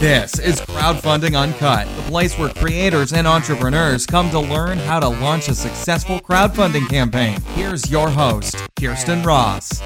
[0.00, 5.08] This is Crowdfunding Uncut, the place where creators and entrepreneurs come to learn how to
[5.08, 7.38] launch a successful crowdfunding campaign.
[7.54, 9.82] Here's your host, Kirsten Ross.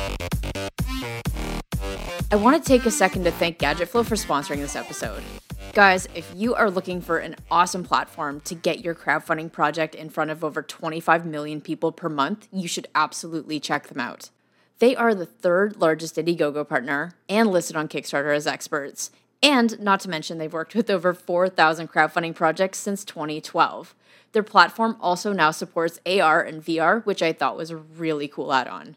[2.30, 5.24] I want to take a second to thank GadgetFlow for sponsoring this episode.
[5.72, 10.10] Guys, if you are looking for an awesome platform to get your crowdfunding project in
[10.10, 14.31] front of over 25 million people per month, you should absolutely check them out.
[14.78, 19.10] They are the third largest Indiegogo partner and listed on Kickstarter as experts.
[19.44, 23.94] And not to mention, they've worked with over 4,000 crowdfunding projects since 2012.
[24.32, 28.54] Their platform also now supports AR and VR, which I thought was a really cool
[28.54, 28.96] add-on.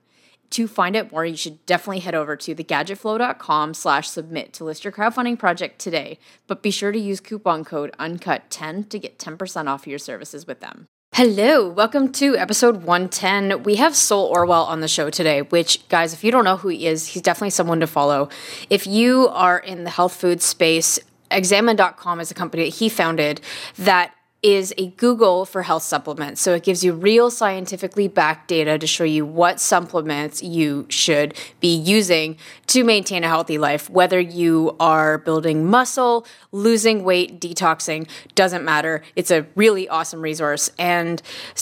[0.51, 4.85] To find out more, you should definitely head over to thegadgetflow.com slash submit to list
[4.85, 6.17] your crowdfunding project today,
[6.47, 10.61] but be sure to use coupon code UNCUT10 to get 10% off your services with
[10.61, 10.87] them.
[11.17, 13.63] Hello, welcome to episode 110.
[13.63, 16.67] We have Sol Orwell on the show today, which, guys, if you don't know who
[16.67, 18.29] he is, he's definitely someone to follow.
[18.69, 20.99] If you are in the health food space,
[21.31, 23.41] Examine.com is a company that he founded
[23.77, 24.13] that
[24.47, 26.39] is a Google for health supplements.
[26.39, 31.33] So it gives you real scientifically backed data to show you what supplements you should
[31.59, 33.89] be using to maintain a healthy life.
[33.89, 39.03] Whether you are building muscle, losing weight, detoxing, doesn't matter.
[39.17, 40.69] It's a really awesome resource.
[40.79, 41.21] And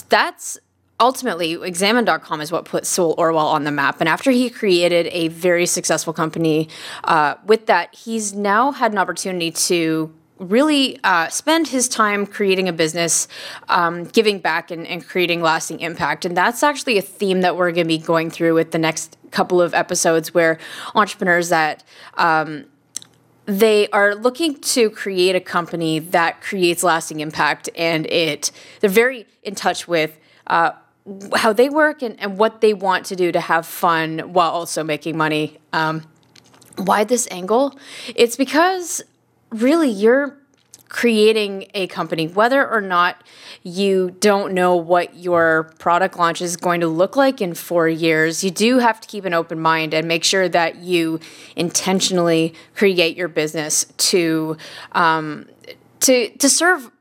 [0.10, 0.60] that's
[1.00, 5.28] ultimately examine.com is what put Sol Orwell on the map and after he created a
[5.28, 6.70] very successful company
[7.04, 12.68] uh, with that he's now had an opportunity to really uh, spend his time creating
[12.68, 13.28] a business,
[13.70, 16.26] um, giving back, and, and, creating lasting impact.
[16.26, 19.18] And that's actually a theme that we're going to be going through with the next
[19.32, 20.58] couple of episodes, where
[20.94, 21.84] entrepreneurs that
[22.16, 22.66] um,
[23.46, 29.28] they are looking to create a company that creates lasting impact, and it they're very
[29.44, 30.20] in touch with.
[30.48, 30.72] Uh,
[31.36, 34.84] how they work and, and what they want to do to have fun while also
[34.84, 35.56] making money.
[35.72, 36.04] Um,
[36.78, 37.78] why this angle?
[38.16, 39.04] It's because
[39.62, 40.38] really you're
[40.88, 43.22] creating a company, whether or not
[43.64, 48.44] you don't know what your product launch is going to look like in four years,
[48.44, 51.20] you do have to keep an open mind and make sure that you
[51.56, 54.56] intentionally create your business to
[54.92, 55.48] um,
[56.02, 56.92] to to serve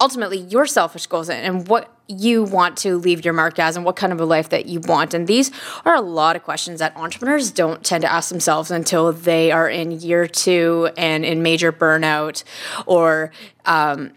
[0.00, 3.96] ultimately your selfish goals and what you want to leave your mark as and what
[3.96, 5.14] kind of a life that you want.
[5.14, 5.52] And these
[5.84, 9.68] are a lot of questions that entrepreneurs don't tend to ask themselves until they are
[9.68, 12.42] in year two and in major burnout
[12.86, 13.30] or
[13.66, 14.12] um,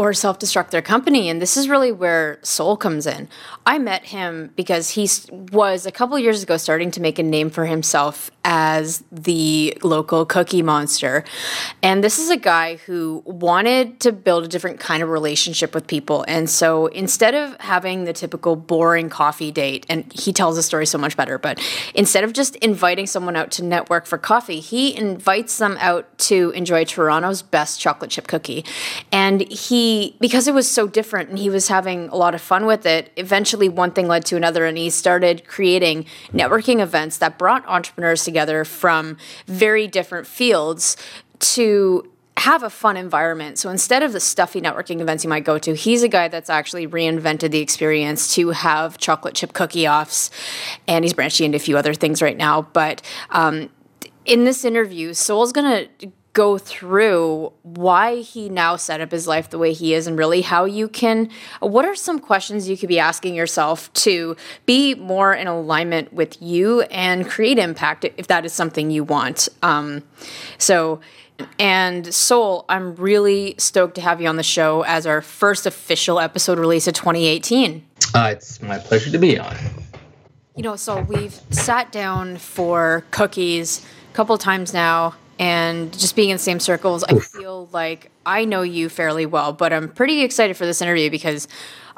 [0.00, 1.28] or self destruct their company.
[1.28, 3.28] And this is really where Sol comes in.
[3.66, 5.06] I met him because he
[5.52, 10.24] was a couple years ago starting to make a name for himself as the local
[10.24, 11.24] cookie monster.
[11.82, 15.86] And this is a guy who wanted to build a different kind of relationship with
[15.86, 16.24] people.
[16.26, 20.86] And so instead of having the typical boring coffee date, and he tells the story
[20.86, 21.60] so much better, but
[21.94, 26.50] instead of just inviting someone out to network for coffee, he invites them out to
[26.50, 28.64] enjoy Toronto's best chocolate chip cookie.
[29.12, 32.66] And he because it was so different and he was having a lot of fun
[32.66, 37.38] with it eventually one thing led to another and he started creating networking events that
[37.38, 40.96] brought entrepreneurs together from very different fields
[41.40, 43.58] to have a fun environment.
[43.58, 46.48] So instead of the stuffy networking events you might go to, he's a guy that's
[46.48, 50.30] actually reinvented the experience to have chocolate chip cookie offs.
[50.88, 52.62] And he's branching into a few other things right now.
[52.62, 53.68] But um,
[54.24, 59.58] in this interview, Sol's to go through why he now set up his life the
[59.58, 61.28] way he is and really how you can
[61.60, 66.40] what are some questions you could be asking yourself to be more in alignment with
[66.40, 70.02] you and create impact if that is something you want um,
[70.58, 71.00] so
[71.58, 76.20] and Sol, I'm really stoked to have you on the show as our first official
[76.20, 77.82] episode release of 2018.
[78.14, 79.56] Uh, it's my pleasure to be on.
[80.54, 86.28] You know, so we've sat down for cookies a couple times now and just being
[86.28, 90.22] in the same circles, I feel like I know you fairly well, but I'm pretty
[90.22, 91.48] excited for this interview because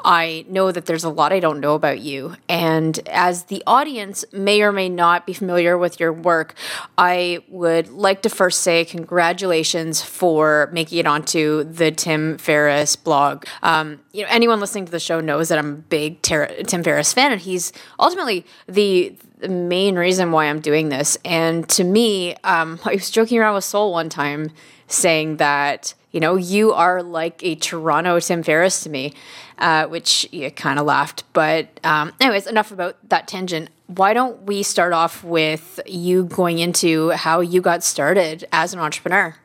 [0.03, 2.35] I know that there's a lot I don't know about you.
[2.49, 6.55] And as the audience may or may not be familiar with your work,
[6.97, 13.45] I would like to first say congratulations for making it onto the Tim Ferriss blog.
[13.61, 16.83] Um, you know, anyone listening to the show knows that I'm a big Ter- Tim
[16.83, 21.17] Ferriss fan, and he's ultimately the the main reason why I'm doing this.
[21.25, 24.51] And to me, um, I was joking around with Sol one time
[24.93, 29.13] saying that, you know, you are like a Toronto Tim Ferriss to me,
[29.57, 31.23] uh, which you kind of laughed.
[31.33, 33.69] But, um, anyways, enough about that tangent.
[33.87, 38.79] Why don't we start off with you going into how you got started as an
[38.79, 39.35] entrepreneur?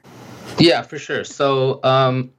[0.59, 1.25] Yeah, for sure.
[1.25, 2.33] So, um,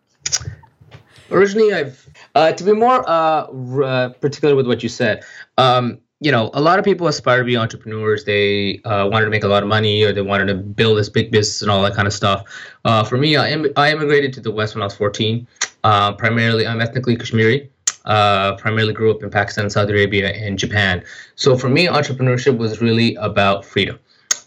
[1.31, 5.23] originally, I've, uh, to be more uh, r- uh, particular with what you said,
[5.57, 8.25] um, you know, a lot of people aspire to be entrepreneurs.
[8.25, 11.09] They uh, wanted to make a lot of money, or they wanted to build this
[11.09, 12.43] big business and all that kind of stuff.
[12.83, 15.47] Uh, for me, I, Im- I immigrated to the West when I was 14.
[15.83, 17.69] Uh, primarily, I'm ethnically Kashmiri.
[18.05, 21.03] Uh, primarily grew up in Pakistan, Saudi Arabia, and Japan.
[21.35, 23.99] So for me, entrepreneurship was really about freedom.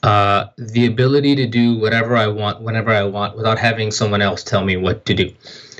[0.02, 4.42] Uh, the ability to do whatever I want, whenever I want, without having someone else
[4.42, 5.32] tell me what to do.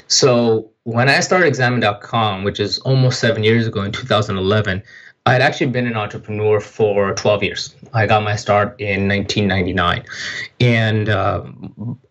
[0.07, 4.83] So when I started Examine.com, which is almost seven years ago in 2011,
[5.25, 7.77] I had actually been an entrepreneur for 12 years.
[7.95, 10.05] I got my start in 1999.
[10.59, 11.45] And uh,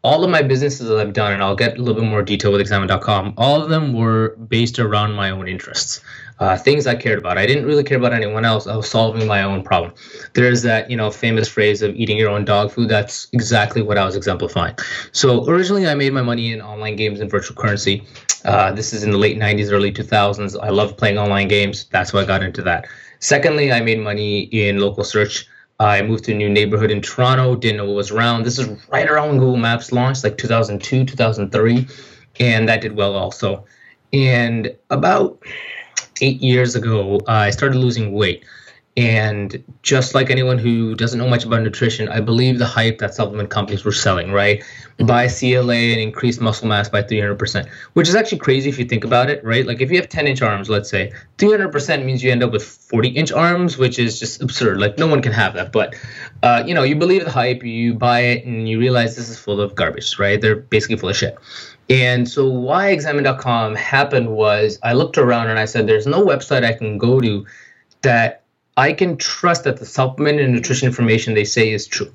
[0.01, 2.53] all of my businesses that I've done, and I'll get a little bit more detail
[2.53, 5.99] with examine.com, all of them were based around my own interests.
[6.39, 7.37] Uh, things I cared about.
[7.37, 8.65] I didn't really care about anyone else.
[8.65, 9.93] I was solving my own problem.
[10.33, 12.87] There's that, you know, famous phrase of eating your own dog food.
[12.87, 14.75] That's exactly what I was exemplifying.
[15.11, 18.03] So originally, I made my money in online games and virtual currency.
[18.45, 20.57] Uh, this is in the late 90s, early 2000s.
[20.59, 21.85] I loved playing online games.
[21.91, 22.87] That's why I got into that.
[23.21, 25.47] Secondly, I made money in local search.
[25.79, 28.43] I moved to a new neighborhood in Toronto, didn't know what was around.
[28.43, 31.87] This is right around when Google Maps launched, like 2002, 2003,
[32.39, 33.63] and that did well also.
[34.11, 35.39] And about
[36.21, 38.43] eight years ago, I started losing weight.
[38.97, 43.13] And just like anyone who doesn't know much about nutrition, I believe the hype that
[43.13, 44.61] supplement companies were selling, right?
[44.97, 49.05] Buy CLA and increase muscle mass by 300%, which is actually crazy if you think
[49.05, 49.65] about it, right?
[49.65, 52.65] Like if you have 10 inch arms, let's say, 300% means you end up with
[52.65, 54.81] 40 inch arms, which is just absurd.
[54.81, 55.71] Like no one can have that.
[55.71, 55.95] But,
[56.43, 59.39] uh, you know, you believe the hype, you buy it, and you realize this is
[59.39, 60.41] full of garbage, right?
[60.41, 61.37] They're basically full of shit.
[61.89, 66.65] And so why examine.com happened was I looked around and I said, there's no website
[66.65, 67.45] I can go to
[68.01, 68.40] that
[68.81, 72.11] I can trust that the supplement and nutrition information they say is true.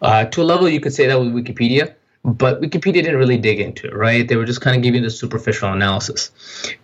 [0.00, 1.92] Uh, to a level, you could say that with Wikipedia,
[2.24, 4.26] but Wikipedia didn't really dig into it, right?
[4.28, 6.30] They were just kind of giving the superficial analysis.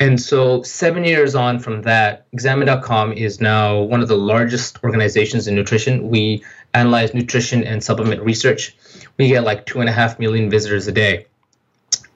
[0.00, 5.46] And so, seven years on from that, Examine.com is now one of the largest organizations
[5.46, 6.08] in nutrition.
[6.08, 6.44] We
[6.74, 8.76] analyze nutrition and supplement research.
[9.16, 11.26] We get like two and a half million visitors a day.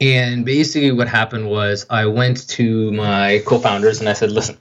[0.01, 4.59] And basically, what happened was I went to my co founders and I said, listen,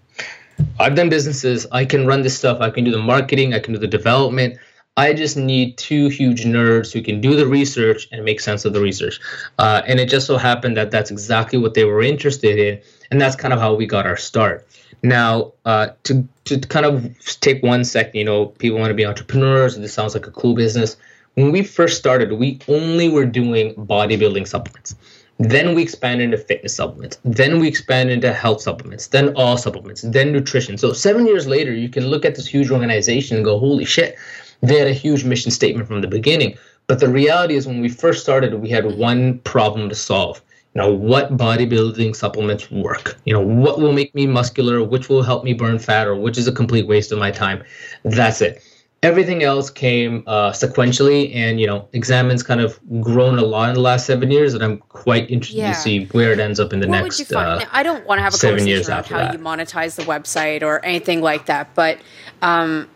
[0.79, 1.65] I've done businesses.
[1.71, 2.59] I can run this stuff.
[2.61, 3.53] I can do the marketing.
[3.53, 4.57] I can do the development.
[4.95, 8.73] I just need two huge nerds who can do the research and make sense of
[8.73, 9.19] the research.
[9.57, 12.79] Uh, and it just so happened that that's exactly what they were interested in,
[13.09, 14.67] and that's kind of how we got our start.
[15.01, 19.06] Now, uh, to to kind of take one second, you know, people want to be
[19.06, 19.75] entrepreneurs.
[19.75, 20.95] This sounds like a cool business.
[21.33, 24.95] When we first started, we only were doing bodybuilding supplements.
[25.44, 27.19] Then we expand into fitness supplements.
[27.25, 29.07] Then we expand into health supplements.
[29.07, 30.01] Then all supplements.
[30.01, 30.78] Then nutrition.
[30.78, 34.16] So seven years later, you can look at this huge organization and go, "Holy shit!"
[34.62, 36.57] They had a huge mission statement from the beginning.
[36.88, 40.42] But the reality is, when we first started, we had one problem to solve.
[40.75, 43.18] You know, what bodybuilding supplements work?
[43.25, 44.81] You know, what will make me muscular?
[44.81, 47.63] Which will help me burn fat, or which is a complete waste of my time?
[48.04, 48.63] That's it
[49.03, 53.75] everything else came uh, sequentially and you know examines kind of grown a lot in
[53.75, 55.73] the last seven years and i'm quite interested yeah.
[55.73, 57.61] to see where it ends up in the what next would you find?
[57.61, 59.33] Uh, i don't want to have a seven conversation about how that.
[59.33, 62.00] you monetize the website or anything like that but
[62.41, 62.89] um,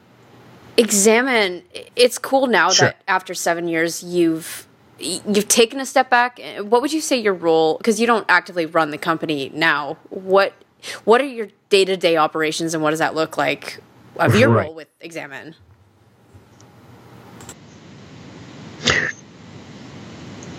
[0.77, 1.61] examine
[1.95, 2.87] it's cool now sure.
[2.87, 4.65] that after seven years you've
[4.99, 8.65] you've taken a step back what would you say your role because you don't actively
[8.65, 10.53] run the company now what
[11.03, 13.79] what are your day-to-day operations and what does that look like
[14.15, 14.65] of your right.
[14.65, 15.55] role with examine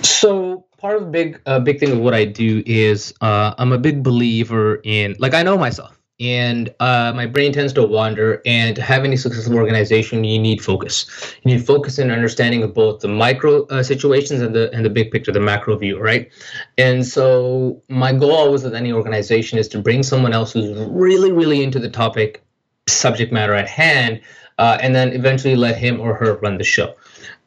[0.02, 3.72] So part of the big uh, big thing of what I do is uh, I'm
[3.72, 8.42] a big believer in like I know myself and uh, my brain tends to wander
[8.44, 11.06] and to have any successful organization you need focus.
[11.44, 14.90] You need focus and understanding of both the micro uh, situations and the and the
[14.90, 16.30] big picture the macro view right?
[16.76, 21.32] And so my goal always with any organization is to bring someone else who's really
[21.32, 22.42] really into the topic
[22.88, 24.20] subject matter at hand
[24.58, 26.94] uh, and then eventually let him or her run the show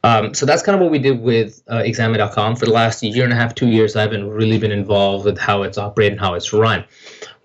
[0.04, 3.24] um, so that's kind of what we did with uh, Examine.com for the last year
[3.24, 3.96] and a half, two years.
[3.96, 6.84] I haven't really been involved with how it's operated and how it's run.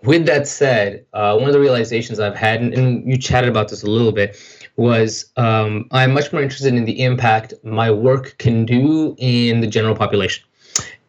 [0.02, 3.68] With that said, uh, one of the realizations I've had, and, and, you chatted about
[3.68, 4.40] this a little bit,
[4.76, 9.66] was um, I'm much more interested in the impact my work can do in the
[9.66, 10.44] general population.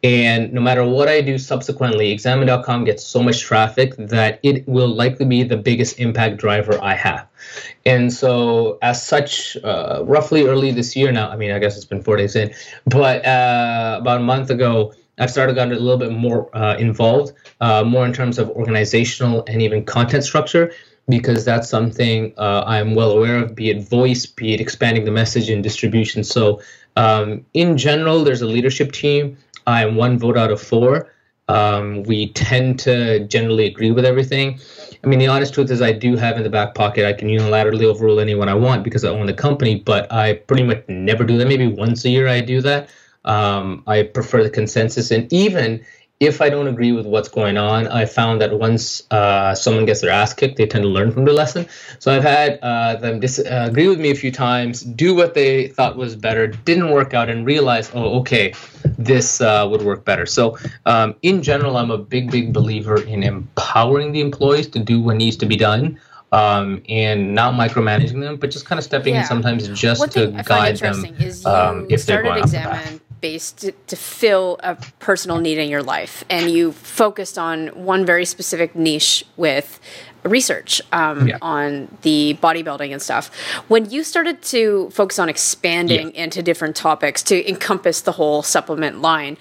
[0.02, 4.88] And no matter what I do subsequently, examine.com gets so much traffic that it will
[4.88, 7.26] likely be the biggest impact driver I have.
[7.84, 11.84] And so, as such, uh, roughly early this year now, I mean, I guess it's
[11.84, 12.54] been four days in,
[12.86, 17.32] but uh, about a month ago, I've started getting a little bit more uh, involved,
[17.60, 20.70] uh, more in terms of organizational and even content structure,
[21.08, 25.10] because that's something uh, I'm well aware of, be it voice, be it expanding the
[25.10, 26.22] message and distribution.
[26.22, 26.60] So,
[26.96, 29.36] um, in general, there's a leadership team
[29.68, 31.12] I'm one vote out of four.
[31.48, 34.58] Um, we tend to generally agree with everything.
[35.04, 37.28] I mean, the honest truth is, I do have in the back pocket, I can
[37.28, 41.22] unilaterally overrule anyone I want because I own the company, but I pretty much never
[41.22, 41.46] do that.
[41.46, 42.88] Maybe once a year I do that.
[43.26, 45.10] Um, I prefer the consensus.
[45.10, 45.84] And even
[46.20, 50.00] if I don't agree with what's going on, I found that once uh, someone gets
[50.00, 51.66] their ass kicked, they tend to learn from the lesson.
[52.00, 55.68] So I've had uh, them disagree uh, with me a few times, do what they
[55.68, 58.52] thought was better, didn't work out, and realize, oh, okay,
[58.98, 60.26] this uh, would work better.
[60.26, 65.00] So um, in general, I'm a big, big believer in empowering the employees to do
[65.00, 66.00] what needs to be done.
[66.30, 69.22] Um, and not micromanaging them, but just kind of stepping yeah.
[69.22, 71.06] in sometimes just to guide them
[71.46, 76.24] um, if they're going examine based to, to, fill a personal need in your life
[76.30, 79.80] and you focused on one very specific niche with
[80.24, 81.38] research um, yeah.
[81.42, 83.34] on the bodybuilding and stuff
[83.68, 86.24] when you started to focus on expanding yeah.
[86.24, 89.36] into different topics to encompass the whole supplement line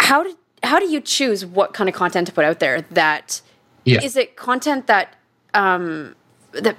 [0.00, 3.40] how did how do you choose what kind of content to put out there that
[3.84, 4.02] yeah.
[4.02, 5.16] is it content that
[5.52, 6.14] um,
[6.52, 6.76] that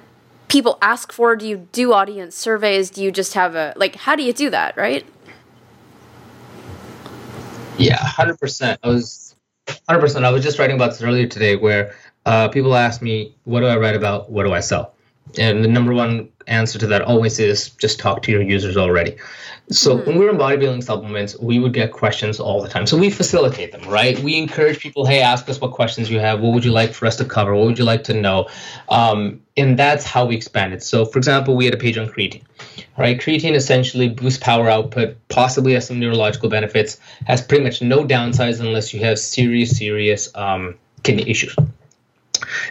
[0.48, 4.14] people ask for do you do audience surveys do you just have a like how
[4.14, 5.06] do you do that right
[7.78, 8.80] yeah, hundred percent.
[8.82, 9.36] I was
[9.88, 10.24] hundred percent.
[10.24, 13.66] I was just writing about this earlier today, where uh, people ask me, "What do
[13.66, 14.30] I write about?
[14.30, 14.95] What do I sell?"
[15.38, 19.16] And the number one answer to that always is just talk to your users already.
[19.70, 20.06] So mm-hmm.
[20.06, 22.86] when we were in bodybuilding supplements, we would get questions all the time.
[22.86, 24.18] So we facilitate them, right?
[24.20, 26.40] We encourage people, hey, ask us what questions you have.
[26.40, 27.54] What would you like for us to cover?
[27.54, 28.48] What would you like to know?
[28.88, 30.82] Um, and that's how we expanded.
[30.82, 32.44] So for example, we had a page on creatine,
[32.96, 33.18] right?
[33.18, 38.60] Creatine essentially boosts power output, possibly has some neurological benefits, has pretty much no downsides
[38.60, 41.56] unless you have serious, serious um, kidney issues.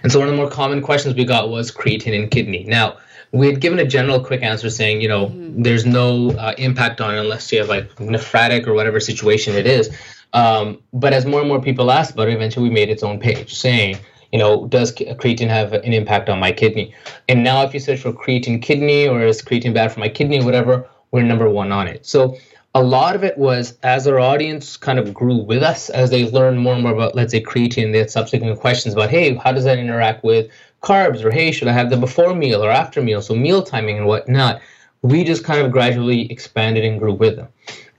[0.04, 2.64] And so one of the more common questions we got was creatine and kidney.
[2.64, 2.98] Now,
[3.32, 5.62] we had given a general quick answer saying, you know, mm-hmm.
[5.64, 9.68] there's no uh, impact on it unless you have like nephrotic or whatever situation it
[9.68, 9.96] is.
[10.34, 13.20] Um, but as more and more people asked about it, eventually we made its own
[13.20, 13.98] page saying,
[14.32, 16.94] you know, does creatine have an impact on my kidney?
[17.30, 20.42] And now if you search for creatine kidney or is creatine bad for my kidney,
[20.42, 22.06] or whatever, we're number one on it.
[22.06, 22.38] So
[22.76, 26.30] a lot of it was as our audience kind of grew with us, as they
[26.30, 29.54] learned more and more about, let's say, creatine, they had subsequent questions about, hey, how
[29.54, 30.52] does that interact with
[30.84, 31.24] carbs?
[31.24, 33.22] Or hey should i have the before meal or after meal?
[33.22, 34.62] So meal timing and whatnot.
[35.02, 37.48] We just kind of gradually expanded and grew with them.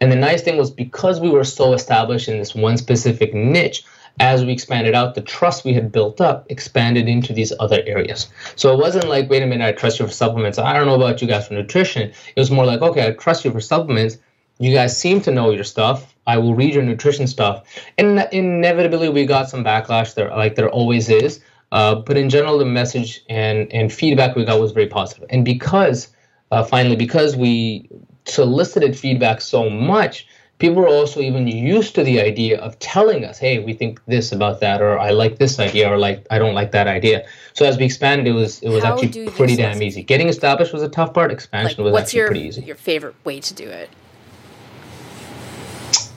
[0.02, 3.82] And the nice thing was because we were so established in this one specific niche
[4.20, 8.28] as we expanded out the trust we had built up expanded into these other areas.
[8.56, 10.58] So it wasn't like wait a minute i trust you for supplements.
[10.58, 12.10] I don't know about you guys for nutrition.
[12.10, 14.18] It was more like okay i trust you for supplements
[14.58, 17.64] you guys seem to know your stuff i will read your nutrition stuff
[17.98, 21.40] and inevitably we got some backlash there like there always is
[21.72, 25.24] uh, but in general, the message and, and feedback we got was very positive.
[25.30, 26.08] And because,
[26.50, 27.88] uh, finally, because we
[28.24, 33.38] solicited feedback so much, people were also even used to the idea of telling us,
[33.38, 36.54] hey, we think this about that, or I like this idea, or like I don't
[36.54, 37.26] like that idea.
[37.52, 40.04] So as we expanded, it was it was How actually pretty damn easy.
[40.04, 41.32] Getting established was a tough part.
[41.32, 42.62] Expansion like, was actually your, pretty easy.
[42.62, 43.90] Your favorite way to do it?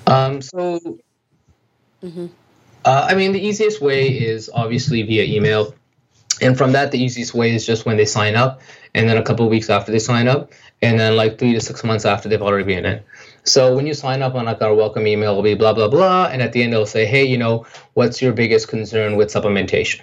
[0.10, 0.80] Um, so.
[2.04, 2.28] Mm-hmm.
[2.86, 5.76] Uh, I mean, the easiest way is obviously via email.
[6.42, 8.62] And from that, the easiest way is just when they sign up,
[8.96, 11.60] and then a couple of weeks after they sign up, and then like three to
[11.60, 13.04] six months after they've already been in.
[13.44, 16.30] So when you sign up on like our welcome email, it'll be blah blah blah,
[16.32, 20.02] and at the end it'll say, hey, you know, what's your biggest concern with supplementation?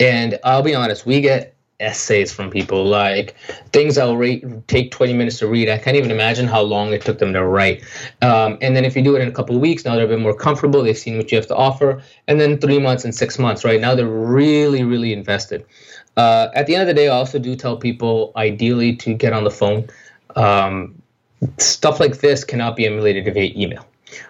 [0.00, 3.36] And I'll be honest, we get essays from people, like
[3.72, 5.68] things I'll rate, take 20 minutes to read.
[5.68, 7.84] I can't even imagine how long it took them to write.
[8.22, 10.08] Um, and then if you do it in a couple of weeks, now they're a
[10.08, 10.82] bit more comfortable.
[10.82, 12.02] They've seen what you have to offer.
[12.26, 13.80] And then three months and six months, right?
[13.80, 15.64] Now they're really, really invested.
[16.16, 19.32] Uh, at the end of the day, I also do tell people ideally to get
[19.32, 19.88] on the phone.
[20.34, 21.00] Um,
[21.58, 23.86] stuff like this cannot be emulated via email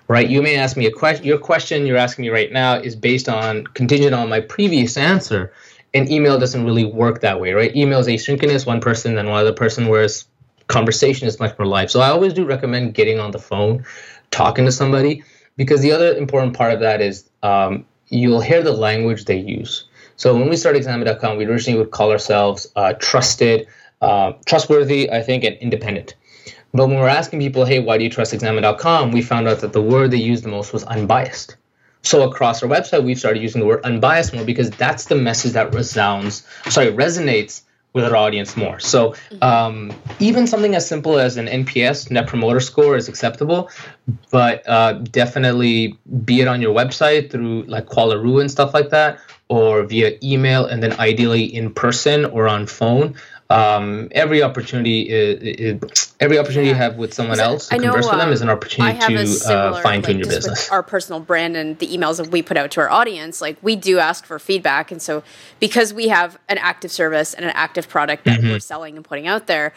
[0.09, 0.29] right?
[0.29, 1.25] You may ask me a question.
[1.25, 5.53] Your question you're asking me right now is based on contingent on my previous answer,
[5.95, 7.75] and email doesn't really work that way, right?
[7.75, 10.27] Email is asynchronous, one person and one other person, whereas
[10.67, 11.91] conversation is much more live.
[11.91, 13.85] So I always do recommend getting on the phone,
[14.31, 15.25] talking to somebody,
[15.57, 19.85] because the other important part of that is um, you'll hear the language they use.
[20.17, 23.69] So when we started Examine.com, we originally would call ourselves uh, trusted,
[24.01, 26.15] uh, trustworthy, I think, and independent.
[26.75, 29.13] But when we're asking people, hey, why do you trust Examine.com?
[29.13, 31.57] We found out that the word they used the most was unbiased.
[32.03, 35.53] So across our website, we've started using the word unbiased more because that's the message
[35.53, 37.63] that resounds, sorry, resonates
[37.93, 38.79] with our audience more.
[38.79, 39.43] So mm-hmm.
[39.43, 43.71] um, even something as simple as an NPS, Net Promoter Score, is acceptable,
[44.31, 49.19] but uh, definitely be it on your website through like Qualaroo and stuff like that,
[49.49, 53.15] or via email, and then ideally in person or on phone.
[53.51, 56.75] Um, every opportunity is, is every opportunity yeah.
[56.75, 58.99] you have with someone else to I converse know, with them is an um, opportunity
[58.99, 60.71] to uh, fine tune like, your business.
[60.71, 63.75] our personal brand and the emails that we put out to our audience, like we
[63.75, 65.23] do ask for feedback, and so
[65.61, 68.51] because we have an active service and an active product that mm-hmm.
[68.51, 69.73] we're selling and putting out there,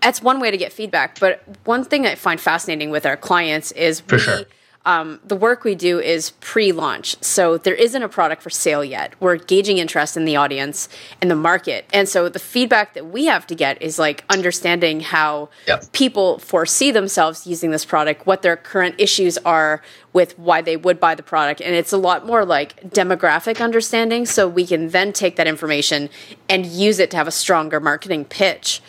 [0.00, 1.18] that's one way to get feedback.
[1.18, 4.44] But one thing I find fascinating with our clients is for we, sure
[4.86, 7.16] um, the work we do is pre-launch.
[7.22, 9.14] So there isn't a product for sale yet.
[9.18, 10.88] We're gauging interest in the audience
[11.22, 11.86] and the market.
[11.92, 15.90] And so the feedback that we have to get is like understanding how yep.
[15.92, 21.00] people foresee themselves using this product what their current issues are with why they would
[21.00, 21.62] buy the product.
[21.62, 24.26] And it's a lot more like demographic understanding.
[24.26, 26.10] So we can then take that information
[26.48, 28.82] and use it to have a stronger marketing pitch.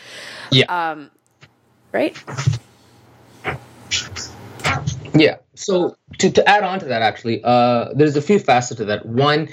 [0.50, 0.66] Yeah.
[0.66, 1.10] Um,
[1.92, 2.16] right?
[5.14, 5.36] Yeah.
[5.56, 9.06] So to, to add on to that, actually, uh, there's a few facets to that.
[9.06, 9.48] One,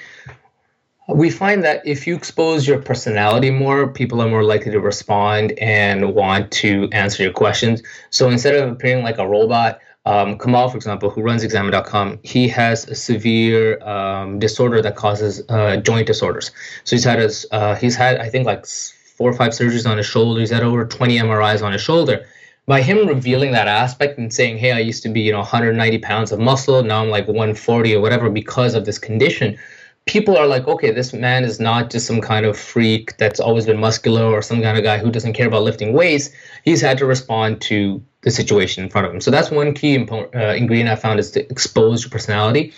[1.10, 5.52] we find that if you expose your personality more, people are more likely to respond
[5.54, 7.82] and want to answer your questions.
[8.10, 12.48] So instead of appearing like a robot, um, Kamal, for example, who runs Examine.com, he
[12.50, 16.52] has a severe um, disorder that causes uh, joint disorders.
[16.84, 19.98] So he's had his, uh, he's had I think like four or five surgeries on
[19.98, 20.40] his shoulder.
[20.40, 22.26] He's had over 20 MRIs on his shoulder
[22.66, 26.00] by him revealing that aspect and saying, "Hey, I used to be, you know, 190
[26.00, 26.82] pounds of muscle.
[26.84, 29.58] Now I'm like 140 or whatever because of this condition."
[30.06, 33.66] People are like, "Okay, this man is not just some kind of freak that's always
[33.66, 36.30] been muscular or some kind of guy who doesn't care about lifting weights.
[36.64, 39.98] He's had to respond to the situation in front of him." So that's one key
[39.98, 42.74] impo- uh, ingredient I found is to expose your personality.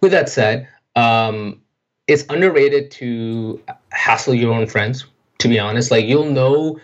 [0.00, 1.60] With that said, um,
[2.06, 5.04] it's underrated to hassle your own friends.
[5.38, 6.78] To be honest, like you'll know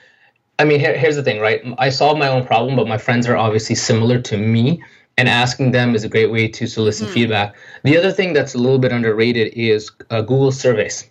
[0.58, 1.62] I mean, here, here's the thing, right?
[1.78, 4.82] I solve my own problem, but my friends are obviously similar to me,
[5.18, 7.12] and asking them is a great way to solicit mm.
[7.12, 7.54] feedback.
[7.84, 11.08] The other thing that's a little bit underrated is uh, Google surveys.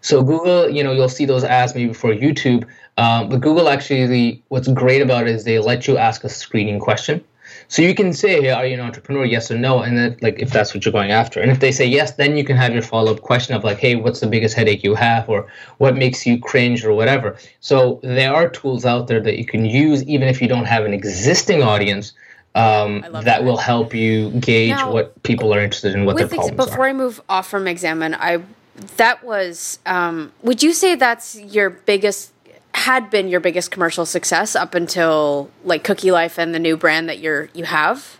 [0.00, 4.42] So Google, you know, you'll see those ads maybe for YouTube, um, but Google actually,
[4.48, 7.24] what's great about it is they let you ask a screening question.
[7.68, 9.26] So you can say, hey, are you an entrepreneur?
[9.26, 9.80] Yes or no.
[9.80, 11.40] And then, like, if that's what you're going after.
[11.40, 13.78] And if they say yes, then you can have your follow up question of, like,
[13.78, 15.28] hey, what's the biggest headache you have?
[15.28, 15.46] Or
[15.76, 17.36] what makes you cringe or whatever.
[17.60, 20.86] So there are tools out there that you can use, even if you don't have
[20.86, 22.12] an existing audience.
[22.54, 26.26] Um, that, that, will help you gauge now, what people are interested in, what their
[26.26, 26.88] problems ex- before are.
[26.88, 28.42] I move off from Examine, I
[28.96, 29.78] that was.
[29.86, 32.32] Um, would you say that's your biggest
[32.88, 37.06] had been your biggest commercial success up until like Cookie Life and the new brand
[37.10, 38.18] that you're you have?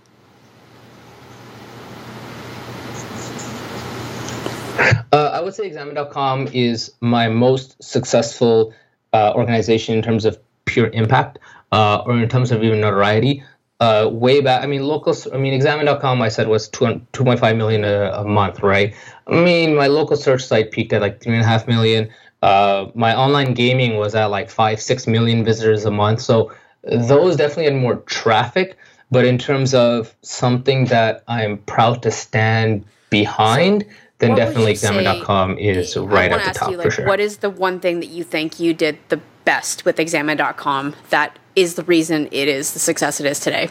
[5.10, 8.74] Uh, I would say Examine.com is my most successful
[9.14, 11.38] uh, organization in terms of pure impact
[11.72, 13.42] uh, or in terms of even notoriety.
[13.80, 17.84] Uh, way back, I mean, local, I mean, Examine.com, I said was 2, 2.5 million
[17.84, 18.94] a, a month, right?
[19.26, 22.10] I mean, my local search site peaked at like three and a half million.
[22.42, 26.20] Uh, my online gaming was at like five, six million visitors a month.
[26.20, 28.76] So those definitely had more traffic.
[29.10, 33.86] But in terms of something that I'm proud to stand behind,
[34.18, 37.06] then definitely examine.com is right at the top you, like, for sure.
[37.06, 41.38] What is the one thing that you think you did the best with examine.com that
[41.56, 43.70] is the reason it is the success it is today?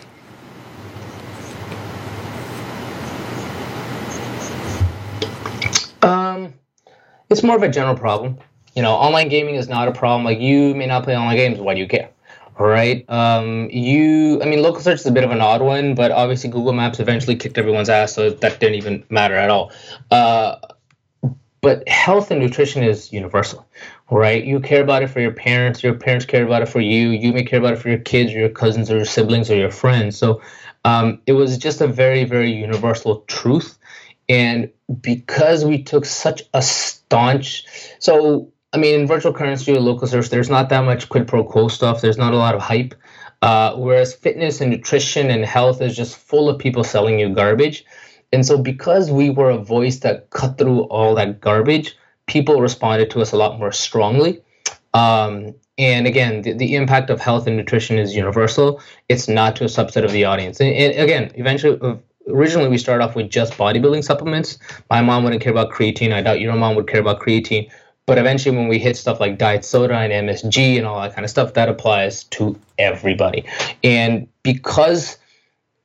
[6.02, 6.54] Um,
[7.30, 8.40] it's more of a general problem
[8.78, 10.24] you know, online gaming is not a problem.
[10.24, 12.12] Like you may not play online games, why do you care?
[12.60, 13.04] Right?
[13.10, 16.52] Um, you, I mean, local search is a bit of an odd one, but obviously
[16.52, 19.72] Google Maps eventually kicked everyone's ass, so that didn't even matter at all.
[20.12, 20.58] Uh,
[21.62, 23.68] but health and nutrition is universal,
[24.12, 24.44] right?
[24.44, 27.34] You care about it for your parents, your parents care about it for you, you
[27.34, 29.72] may care about it for your kids or your cousins or your siblings or your
[29.72, 30.20] friends.
[30.20, 30.40] So
[30.86, 33.80] um, it was just a very, very universal truth.
[34.30, 37.66] And because we took such a staunch,
[37.98, 41.44] so I mean, in virtual currency or local search, there's not that much quid pro
[41.44, 42.02] quo stuff.
[42.02, 42.96] There's not a lot of hype.
[43.42, 47.86] Uh, whereas fitness and nutrition and health is just full of people selling you garbage.
[48.34, 53.10] And so, because we were a voice that cut through all that garbage, people responded
[53.12, 54.42] to us a lot more strongly.
[54.94, 58.82] Um, and again, the, the impact of health and nutrition is universal.
[59.08, 60.60] It's not to a subset of the audience.
[60.60, 61.96] And, and again, eventually, uh,
[62.28, 64.58] originally we started off with just bodybuilding supplements.
[64.90, 66.12] My mom wouldn't care about creatine.
[66.12, 67.70] I doubt your mom would care about creatine.
[68.08, 71.26] But eventually, when we hit stuff like diet soda and MSG and all that kind
[71.26, 73.44] of stuff, that applies to everybody.
[73.84, 75.18] And because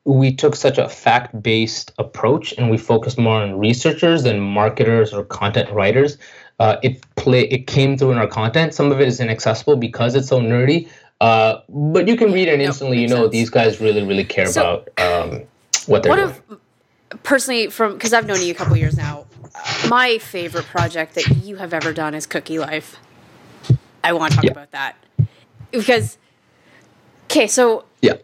[0.04, 5.12] we took such a fact based approach and we focused more on researchers than marketers
[5.12, 6.16] or content writers,
[6.60, 8.72] uh, it play it came through in our content.
[8.72, 10.88] Some of it is inaccessible because it's so nerdy.
[11.20, 13.32] Uh, but you can read it and instantly you know sense.
[13.32, 15.42] these guys really, really care so, about um,
[15.86, 16.28] what they're doing.
[16.28, 19.26] Of, personally, from because I've known you a couple years now,
[19.88, 22.96] my favorite project that you have ever done is Cookie Life.
[24.04, 24.50] I want to talk yeah.
[24.52, 24.96] about that
[25.70, 26.18] because
[27.24, 28.14] okay, so yeah.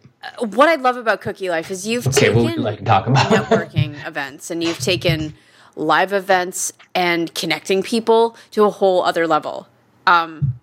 [0.41, 3.31] What I love about Cookie Life is you've okay, taken like talk about?
[3.31, 5.35] networking events and you've taken
[5.77, 9.69] live events and connecting people to a whole other level.
[10.07, 10.59] Um,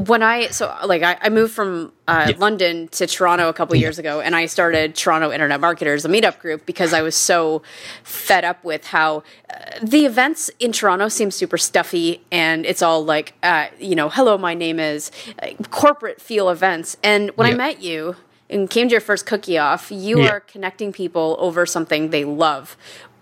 [0.00, 2.36] when I so like I, I moved from uh, yeah.
[2.38, 3.82] London to Toronto a couple yeah.
[3.82, 7.62] years ago, and I started Toronto Internet Marketers, a meetup group, because I was so
[8.02, 13.04] fed up with how uh, the events in Toronto seem super stuffy, and it's all
[13.04, 15.10] like, uh, you know, hello, my name is
[15.42, 16.96] uh, corporate feel events.
[17.02, 17.54] And when yeah.
[17.54, 18.16] I met you
[18.50, 22.76] and came to your first cookie off, you are connecting people over something they love,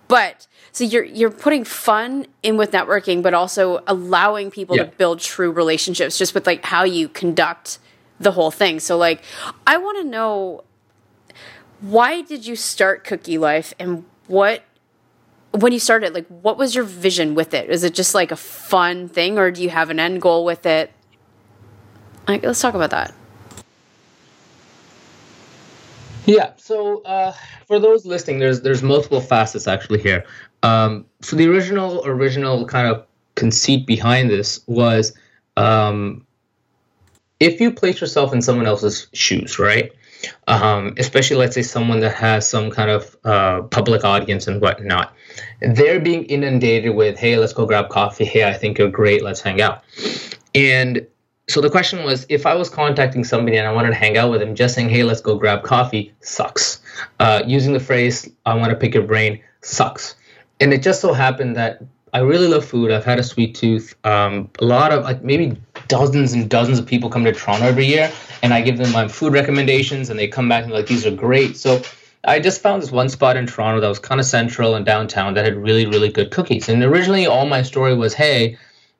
[0.08, 4.84] but so you're you're putting fun in with networking, but also allowing people yeah.
[4.84, 7.78] to build true relationships just with like how you conduct
[8.20, 8.80] the whole thing.
[8.80, 9.22] So like
[9.66, 10.64] I want to know
[11.80, 14.64] why did you start Cookie Life and what
[15.52, 17.70] when you started like what was your vision with it?
[17.70, 20.66] Is it just like a fun thing or do you have an end goal with
[20.66, 20.92] it?
[22.28, 23.14] Like let's talk about that.
[26.26, 26.52] Yeah.
[26.56, 27.32] So uh,
[27.66, 30.24] for those listening, there's there's multiple facets actually here.
[30.62, 35.16] Um, so the original original kind of conceit behind this was
[35.56, 36.26] um,
[37.38, 39.92] if you place yourself in someone else's shoes, right?
[40.48, 45.14] Um, especially let's say someone that has some kind of uh, public audience and whatnot,
[45.60, 48.24] they're being inundated with, "Hey, let's go grab coffee.
[48.24, 49.22] Hey, I think you're great.
[49.22, 49.84] Let's hang out."
[50.54, 51.06] And
[51.48, 54.30] so the question was if I was contacting somebody and I wanted to hang out
[54.30, 56.80] with them, just saying, hey, let's go grab coffee sucks.
[57.20, 60.16] Uh, using the phrase, I want to pick your brain sucks.
[60.60, 61.82] And it just so happened that
[62.12, 62.90] I really love food.
[62.90, 63.94] I've had a sweet tooth.
[64.04, 67.84] Um, a lot of, like, maybe dozens and dozens of people come to Toronto every
[67.84, 68.10] year,
[68.42, 71.10] and I give them my food recommendations, and they come back and like, these are
[71.10, 71.56] great.
[71.56, 71.82] So
[72.24, 75.34] I just found this one spot in Toronto that was kind of central and downtown
[75.34, 76.68] that had really, really good cookies.
[76.68, 78.56] And originally, all my story was, hey,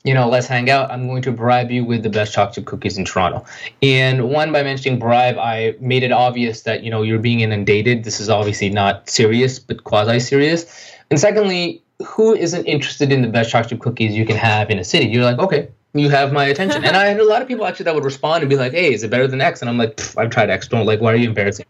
[0.07, 0.88] you know, let's hang out.
[0.92, 3.45] I'm going to bribe you with the best chocolate cookies in Toronto.
[3.83, 8.05] And one, by mentioning bribe, I made it obvious that, you know, you're being inundated.
[8.05, 10.92] This is obviously not serious, but quasi serious.
[11.11, 14.85] And secondly, who isn't interested in the best chocolate cookies you can have in a
[14.85, 15.07] city?
[15.07, 16.85] You're like, okay, you have my attention.
[16.85, 18.95] and I had a lot of people actually that would respond and be like, hey,
[18.95, 19.61] is it better than X?
[19.61, 20.69] And I'm like, I've tried X.
[20.69, 21.66] Don't like, why are you embarrassing?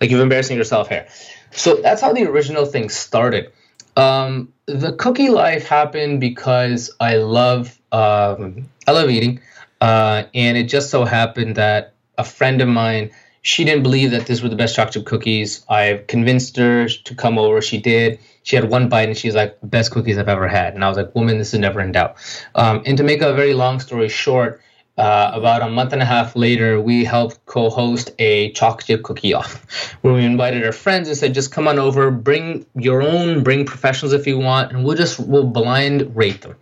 [0.00, 1.08] Like, you're embarrassing yourself here.
[1.50, 3.50] So that's how the original thing started.
[3.96, 9.40] Um, the cookie life happened because I love um, I love eating,
[9.80, 13.10] uh, and it just so happened that a friend of mine
[13.42, 15.64] she didn't believe that these were the best chocolate cookies.
[15.68, 17.60] I convinced her to come over.
[17.60, 18.20] She did.
[18.44, 20.74] She had one bite and she's like, best cookies I've ever had.
[20.74, 22.16] And I was like, woman, this is never in doubt.
[22.54, 24.60] Um, and to make a very long story short,
[24.98, 29.32] uh, about a month and a half later, we helped co-host a chocolate chip cookie
[29.32, 33.42] off, where we invited our friends and said, "Just come on over, bring your own,
[33.42, 36.56] bring professionals if you want, and we'll just we'll blind rate them."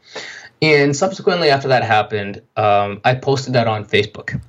[0.62, 4.40] And subsequently, after that happened, um, I posted that on Facebook.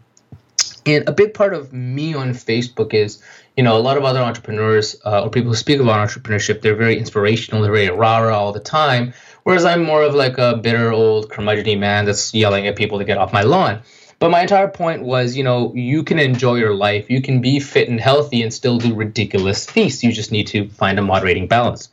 [0.86, 3.24] And a big part of me on Facebook is,
[3.56, 6.76] you know, a lot of other entrepreneurs uh, or people who speak about entrepreneurship, they're
[6.76, 10.56] very inspirational, they're very rah rah all the time Whereas I'm more of like a
[10.56, 13.82] bitter old curmudgeony man that's yelling at people to get off my lawn.
[14.20, 17.60] But my entire point was, you know, you can enjoy your life, you can be
[17.60, 20.04] fit and healthy and still do ridiculous feasts.
[20.04, 21.90] You just need to find a moderating balance.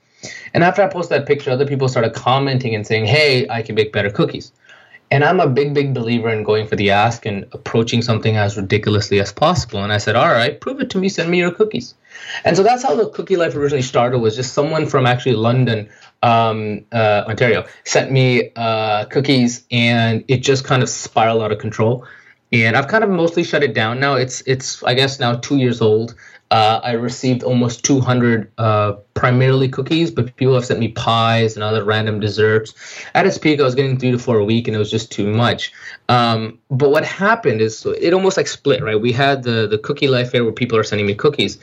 [0.52, 3.74] And after I posted that picture, other people started commenting and saying, hey, I can
[3.74, 4.52] make better cookies.
[5.10, 8.58] And I'm a big, big believer in going for the ask and approaching something as
[8.58, 9.82] ridiculously as possible.
[9.82, 11.94] And I said, all right, prove it to me, send me your cookies.
[12.44, 15.88] And so that's how the cookie life originally started was just someone from actually London
[16.22, 21.58] um, uh, Ontario, sent me uh, cookies, and it just kind of spiraled out of
[21.58, 22.06] control.
[22.52, 24.14] And I've kind of mostly shut it down now.
[24.14, 26.14] It's it's I guess now two years old.
[26.50, 31.62] Uh, I received almost 200 uh, primarily cookies, but people have sent me pies and
[31.62, 32.72] other random desserts.
[33.14, 35.12] At its peak, I was getting three to four a week, and it was just
[35.12, 35.72] too much.
[36.08, 38.98] Um, but what happened is it almost like split, right?
[38.98, 41.58] We had the the cookie life fair where people are sending me cookies,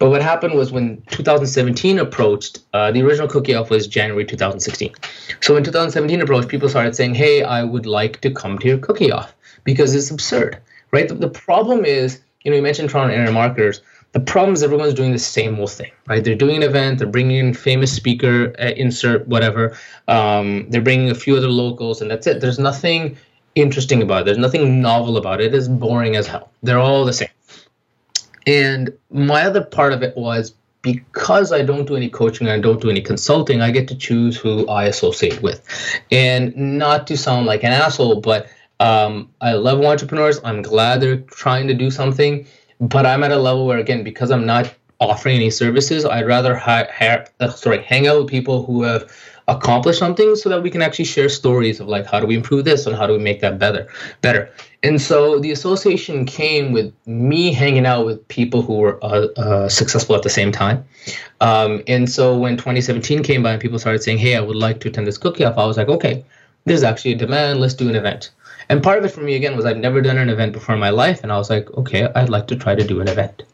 [0.00, 4.92] but what happened was when 2017 approached, uh, the original cookie off was January 2016.
[5.40, 8.78] So when 2017 approached, people started saying, "Hey, I would like to come to your
[8.78, 10.58] cookie off because it's absurd."
[10.90, 11.08] Right?
[11.08, 13.80] The, the problem is, you know, you mentioned Toronto Internet Marketers
[14.14, 16.22] the problem is everyone's doing the same old thing, right?
[16.22, 19.76] They're doing an event, they're bringing in famous speaker, uh, insert whatever.
[20.06, 22.40] Um, they're bringing a few other locals, and that's it.
[22.40, 23.16] There's nothing
[23.56, 24.26] interesting about it.
[24.26, 25.46] There's nothing novel about it.
[25.46, 26.52] It is boring as hell.
[26.62, 27.28] They're all the same.
[28.46, 32.60] And my other part of it was because I don't do any coaching and I
[32.60, 35.66] don't do any consulting, I get to choose who I associate with.
[36.12, 38.46] And not to sound like an asshole, but
[38.78, 40.40] um, I love entrepreneurs.
[40.44, 42.46] I'm glad they're trying to do something
[42.88, 46.54] but I'm at a level where again because I'm not offering any services, I'd rather
[46.54, 49.10] ha- ha- uh, sorry hang out with people who have
[49.46, 52.64] accomplished something so that we can actually share stories of like how do we improve
[52.64, 53.86] this and how do we make that better
[54.22, 54.50] better.
[54.82, 59.68] And so the association came with me hanging out with people who were uh, uh,
[59.68, 60.84] successful at the same time.
[61.40, 64.80] Um, and so when 2017 came by and people started saying hey i would like
[64.80, 66.24] to attend this cookie off i was like okay
[66.64, 67.60] there's actually a demand.
[67.60, 68.30] Let's do an event
[68.68, 70.80] and part of it for me again was i'd never done an event before in
[70.80, 73.44] my life and i was like okay i'd like to try to do an event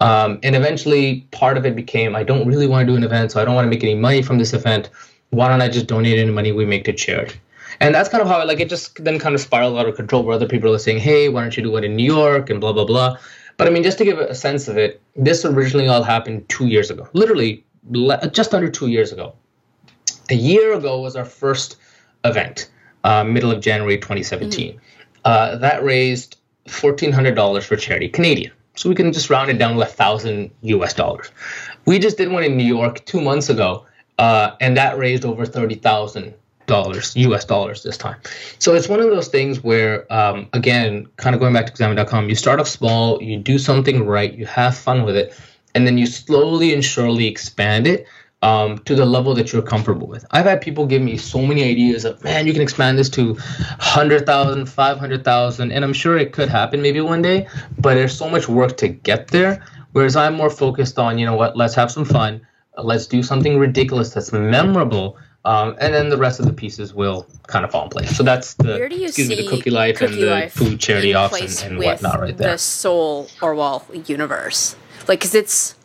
[0.00, 3.32] um, and eventually, part of it became I don't really want to do an event,
[3.32, 4.90] so I don't want to make any money from this event.
[5.30, 7.40] Why don't I just donate any money we make to charity?
[7.80, 8.68] And that's kind of how I like it.
[8.68, 11.42] Just then kind of spiraled out of control, where other people are saying, "Hey, why
[11.42, 13.16] don't you do it in New York?" and blah blah blah.
[13.56, 16.66] But I mean, just to give a sense of it, this originally all happened two
[16.66, 17.64] years ago, literally
[18.32, 19.34] just under two years ago.
[20.30, 21.76] A year ago was our first
[22.24, 22.68] event,
[23.04, 24.72] uh, middle of January 2017.
[24.72, 24.78] Mm-hmm.
[25.24, 26.36] Uh, that raised
[26.66, 28.52] $1,400 for charity, Canadian.
[28.76, 31.30] So we can just round it down to a thousand US dollars.
[31.86, 33.86] We just did one in New York two months ago,
[34.18, 36.34] uh, and that raised over thirty thousand
[36.66, 38.16] dollars US dollars this time.
[38.58, 42.28] So it's one of those things where, um, again, kind of going back to examine.com,
[42.28, 45.38] you start off small, you do something right, you have fun with it,
[45.74, 48.06] and then you slowly and surely expand it
[48.44, 50.26] um, to the level that you're comfortable with.
[50.30, 53.32] I've had people give me so many ideas of, man, you can expand this to
[53.32, 58.46] 100,000, 500,000, and I'm sure it could happen maybe one day, but there's so much
[58.46, 59.64] work to get there.
[59.92, 63.58] Whereas I'm more focused on, you know what, let's have some fun, let's do something
[63.58, 65.16] ridiculous that's memorable.
[65.46, 68.14] Um, and then the rest of the pieces will kind of fall in place.
[68.14, 70.80] So that's the Where do excuse me, the cookie life cookie and the life food
[70.80, 72.52] charity ops and, and whatnot right there.
[72.52, 74.74] The Sol Orwell universe,
[75.06, 75.76] like, because it's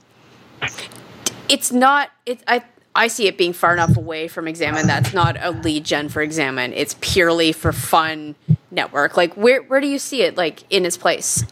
[1.49, 2.63] it's not it i
[2.95, 6.21] i see it being far enough away from examine that's not a lead gen for
[6.21, 8.35] examine it's purely for fun
[8.71, 9.17] network.
[9.17, 11.43] Like where where do you see it like in its place?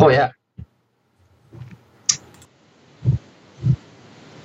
[0.00, 0.32] Oh yeah.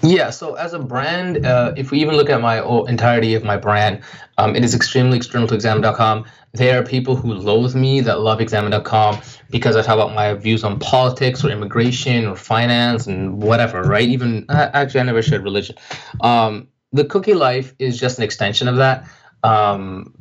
[0.03, 3.55] Yeah, so as a brand, uh, if we even look at my entirety of my
[3.55, 4.01] brand,
[4.39, 6.25] um, it is extremely external to examine.com.
[6.53, 9.21] There are people who loathe me that love examine.com
[9.51, 14.07] because I talk about my views on politics or immigration or finance and whatever, right?
[14.07, 15.75] Even actually, I never shared religion.
[16.21, 19.07] Um, the cookie life is just an extension of that.
[19.43, 20.13] Um,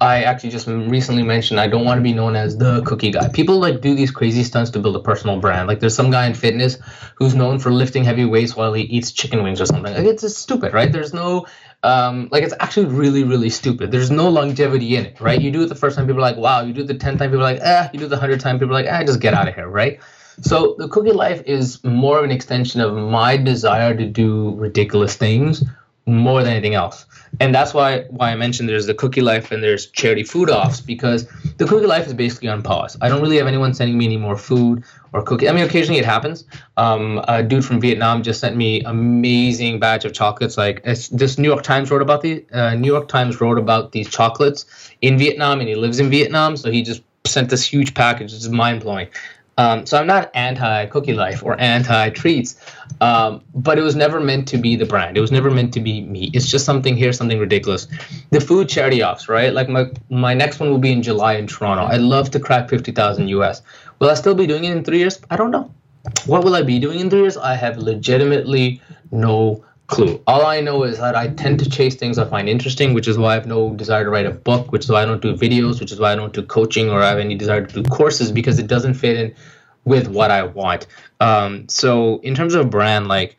[0.00, 3.28] I actually just recently mentioned I don't want to be known as the cookie guy.
[3.30, 5.66] People like do these crazy stunts to build a personal brand.
[5.66, 6.78] Like there's some guy in fitness
[7.16, 9.92] who's known for lifting heavy weights while he eats chicken wings or something.
[9.92, 10.92] Like, it's just stupid, right?
[10.92, 11.46] There's no
[11.82, 13.90] um, like it's actually really really stupid.
[13.90, 15.40] There's no longevity in it, right?
[15.40, 16.62] You do it the first time, people are like, wow.
[16.62, 17.90] You do it the tenth time, people are like, ah.
[17.92, 19.68] You do it the hundredth time, people are like, ah, just get out of here,
[19.68, 20.00] right?
[20.40, 25.16] So the cookie life is more of an extension of my desire to do ridiculous
[25.16, 25.64] things
[26.06, 27.06] more than anything else
[27.40, 30.80] and that's why why I mentioned there's the cookie life and there's charity food offs
[30.80, 32.96] because the cookie life is basically on pause.
[33.00, 35.48] I don't really have anyone sending me any more food or cookie.
[35.48, 36.44] I mean, occasionally it happens.
[36.76, 40.56] Um, a dude from Vietnam just sent me amazing batch of chocolates.
[40.56, 44.08] Like this New York Times wrote about the uh, New York Times wrote about these
[44.08, 44.66] chocolates
[45.00, 48.32] in Vietnam, and he lives in Vietnam, so he just sent this huge package.
[48.32, 49.08] It's mind blowing.
[49.58, 52.54] Um, so I'm not anti cookie life or anti treats,
[53.00, 55.16] um, but it was never meant to be the brand.
[55.16, 56.30] It was never meant to be me.
[56.32, 57.88] It's just something here, something ridiculous.
[58.30, 59.52] The food charity offs, right?
[59.52, 61.84] Like my my next one will be in July in Toronto.
[61.84, 63.60] I'd love to crack fifty thousand US.
[63.98, 65.20] Will I still be doing it in three years?
[65.28, 65.70] I don't know.
[66.26, 67.36] What will I be doing in three years?
[67.36, 70.22] I have legitimately no clue.
[70.26, 73.18] All I know is that I tend to chase things I find interesting, which is
[73.18, 75.34] why I have no desire to write a book, which is why I don't do
[75.34, 77.88] videos, which is why I don't do coaching or I have any desire to do
[77.88, 79.34] courses because it doesn't fit in
[79.84, 80.86] with what I want.
[81.20, 83.36] Um, so in terms of brand, like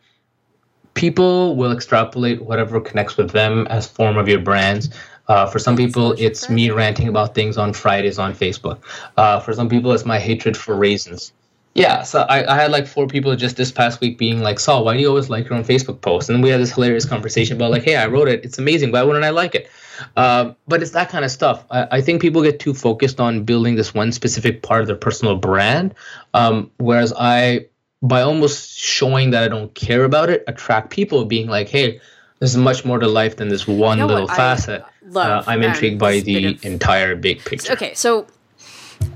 [0.95, 4.89] people will extrapolate whatever connects with them as form of your brands.
[5.27, 8.79] Uh, for some people, it's me ranting about things on Fridays on Facebook.
[9.15, 11.31] Uh, for some people, it's my hatred for raisins.
[11.75, 14.83] Yeah, so I, I had like four people just this past week being like, Sol,
[14.83, 16.29] why do you always like your own Facebook post?
[16.29, 18.43] And we had this hilarious conversation about like, hey, I wrote it.
[18.43, 18.91] It's amazing.
[18.91, 19.69] Why wouldn't I like it?
[20.15, 21.65] Uh, but it's that kind of stuff.
[21.69, 24.95] I, I, think people get too focused on building this one specific part of their
[24.95, 25.93] personal brand,
[26.33, 27.65] um, whereas I,
[28.01, 31.99] by almost showing that I don't care about it, attract people being like, hey,
[32.39, 34.83] there's much more to life than this one you know little facet.
[35.13, 37.73] Uh, I'm intrigued by the of, entire big picture.
[37.73, 38.25] Okay, so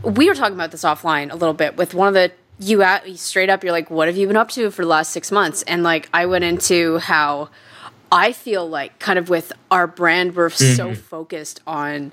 [0.04, 3.08] we were talking about this offline a little bit with one of the you at
[3.18, 5.64] straight up you're like what have you been up to for the last six months
[5.64, 7.50] and like i went into how
[8.12, 10.76] i feel like kind of with our brand we're mm-hmm.
[10.76, 12.12] so focused on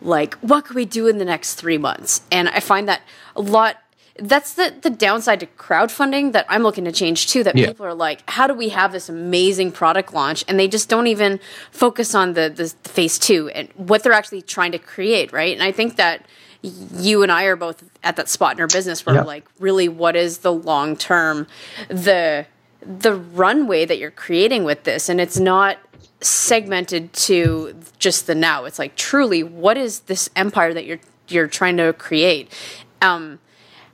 [0.00, 3.02] like what can we do in the next three months and i find that
[3.36, 3.76] a lot
[4.18, 7.66] that's the, the downside to crowdfunding that i'm looking to change too that yeah.
[7.66, 11.06] people are like how do we have this amazing product launch and they just don't
[11.06, 15.54] even focus on the, the phase two and what they're actually trying to create right
[15.54, 16.24] and i think that
[16.62, 19.22] you and I are both at that spot in our business where yeah.
[19.22, 21.46] like really what is the long term
[21.88, 22.46] the
[22.82, 25.78] the runway that you're creating with this and it's not
[26.20, 28.64] segmented to just the now.
[28.64, 32.52] It's like truly, what is this empire that you're you're trying to create?
[33.00, 33.38] Um,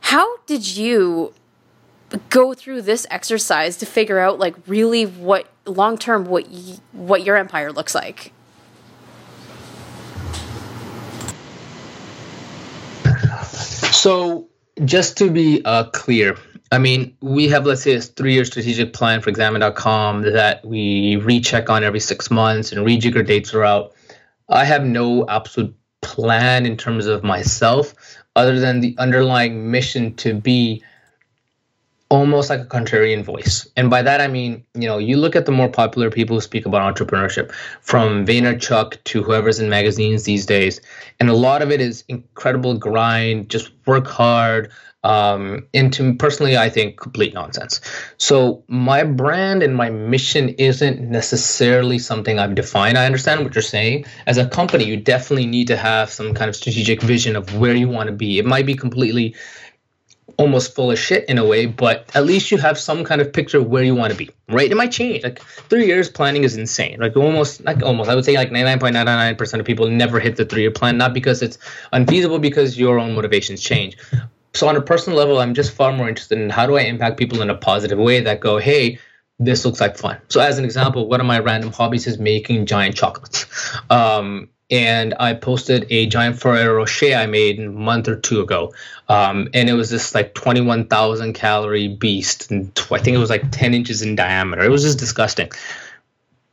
[0.01, 1.35] how did you
[2.31, 7.25] go through this exercise to figure out like really what long term what y- what
[7.25, 8.33] your empire looks like?
[13.97, 14.49] So
[14.85, 16.37] just to be uh, clear,
[16.71, 21.17] I mean, we have, let's say, a three year strategic plan for examine.com that we
[21.17, 23.95] recheck on every six months and rejigger dates are out.
[24.51, 27.95] I have no absolute plan in terms of myself
[28.37, 30.85] other than the underlying mission to be
[32.09, 33.67] almost like a contrarian voice.
[33.77, 36.41] And by that I mean, you know, you look at the more popular people who
[36.41, 40.81] speak about entrepreneurship, from Vaynerchuk to whoever's in magazines these days,
[41.19, 44.71] and a lot of it is incredible grind, just work hard.
[45.05, 47.81] Um, and to personally, I think complete nonsense.
[48.19, 52.99] So my brand and my mission isn't necessarily something I've defined.
[52.99, 54.05] I understand what you're saying.
[54.27, 57.75] As a company, you definitely need to have some kind of strategic vision of where
[57.75, 58.41] you want to be.
[58.41, 59.37] It might be completely
[60.39, 63.33] almost full of shit in a way, but at least you have some kind of
[63.33, 64.71] picture of where you want to be, right?
[64.71, 65.25] It might change.
[65.25, 66.99] Like three years planning is insane.
[67.01, 70.63] Like almost, like almost, I would say like 99.99% of people never hit the three
[70.63, 71.59] year plan, not because it's
[71.93, 73.97] unfeasible, because your own motivations change.
[74.55, 77.19] So on a personal level, I'm just far more interested in how do I impact
[77.19, 78.99] people in a positive way that go, hey,
[79.39, 80.19] this looks like fun.
[80.29, 83.47] So as an example, one of my random hobbies is making giant chocolates.
[83.91, 88.75] Um, and I posted a giant Ferrero Rocher I made a month or two ago.
[89.09, 92.51] Um, and it was this like 21,000 calorie beast.
[92.51, 94.65] And tw- I think it was like 10 inches in diameter.
[94.65, 95.51] It was just disgusting.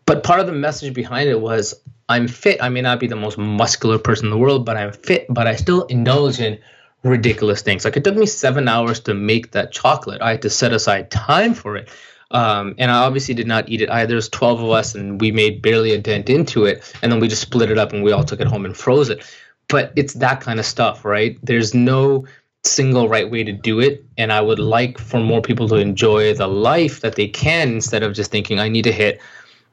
[0.06, 1.74] But part of the message behind it was
[2.08, 2.62] I'm fit.
[2.62, 5.48] I may not be the most muscular person in the world, but I'm fit, but
[5.48, 6.60] I still indulge in
[7.04, 7.86] ridiculous things.
[7.86, 10.22] Like it took me seven hours to make that chocolate.
[10.22, 11.90] I had to set aside time for it.
[12.34, 14.14] Um, and I obviously did not eat it either.
[14.14, 16.84] There's 12 of us, and we made barely a dent into it.
[17.02, 19.10] And then we just split it up and we all took it home and froze
[19.10, 19.24] it.
[19.70, 21.38] But it's that kind of stuff, right?
[21.44, 22.26] There's no
[22.64, 24.04] single right way to do it.
[24.18, 28.04] And I would like for more people to enjoy the life that they can instead
[28.04, 29.22] of just thinking, I need to hit,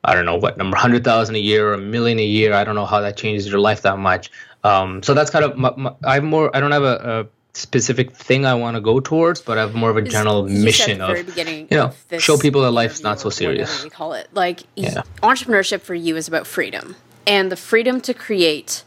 [0.05, 2.53] I don't know, what number, 100,000 a year or a million a year.
[2.53, 4.31] I don't know how that changes your life that much.
[4.65, 8.15] Um, so that's kind of, my, my, I'm more, I don't have a, a specific
[8.15, 11.37] thing I want to go towards, but I have more of a general mission of
[11.37, 13.83] you know show people that life's not so serious.
[13.83, 15.03] We call it like yeah.
[15.23, 18.85] entrepreneurship for you is about freedom and the freedom to create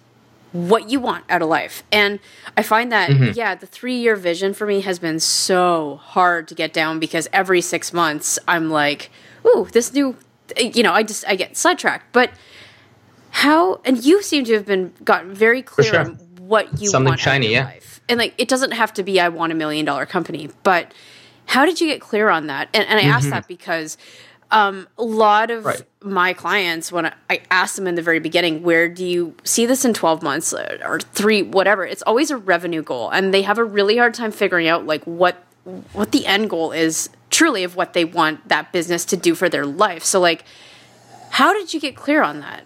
[0.52, 1.84] what you want out of life.
[1.91, 2.19] And
[2.56, 3.32] I find that mm-hmm.
[3.36, 7.60] yeah, the 3-year vision for me has been so hard to get down because every
[7.60, 9.12] 6 months I'm like,
[9.45, 10.15] "Ooh, this new
[10.58, 12.32] you know, I just I get sidetracked." But
[13.32, 15.99] how and you seem to have been gotten very clear sure.
[15.99, 17.65] on what you Something want shiny, yeah.
[17.65, 20.94] Life and like it doesn't have to be I want a million dollar company, but
[21.46, 22.70] how did you get clear on that?
[22.74, 23.12] And, and I mm-hmm.
[23.12, 23.98] asked that because
[24.52, 25.82] um, a lot of right.
[26.02, 29.66] my clients, when I, I ask them in the very beginning, where do you see
[29.66, 33.10] this in 12 months or three, whatever, it's always a revenue goal.
[33.10, 35.44] And they have a really hard time figuring out like what
[35.94, 39.48] what the end goal is truly of what they want that business to do for
[39.48, 40.04] their life.
[40.04, 40.44] So like
[41.32, 42.66] how did you get clear on that?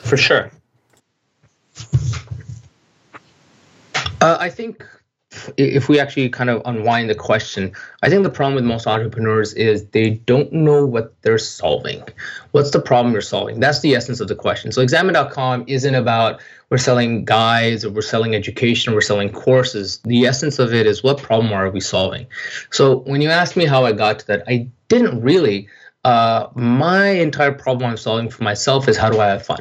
[0.00, 0.50] For sure.
[4.20, 4.84] Uh, I think
[5.56, 9.52] if we actually kind of unwind the question, I think the problem with most entrepreneurs
[9.54, 12.02] is they don't know what they're solving.
[12.52, 13.60] What's the problem you're solving?
[13.60, 14.72] That's the essence of the question.
[14.72, 20.00] So examine.com isn't about we're selling guides or we're selling education or we're selling courses.
[20.04, 22.26] The essence of it is what problem are we solving?
[22.70, 25.68] So when you ask me how I got to that, I didn't really.
[26.04, 29.60] Uh, my entire problem I'm solving for myself is how do I have fun?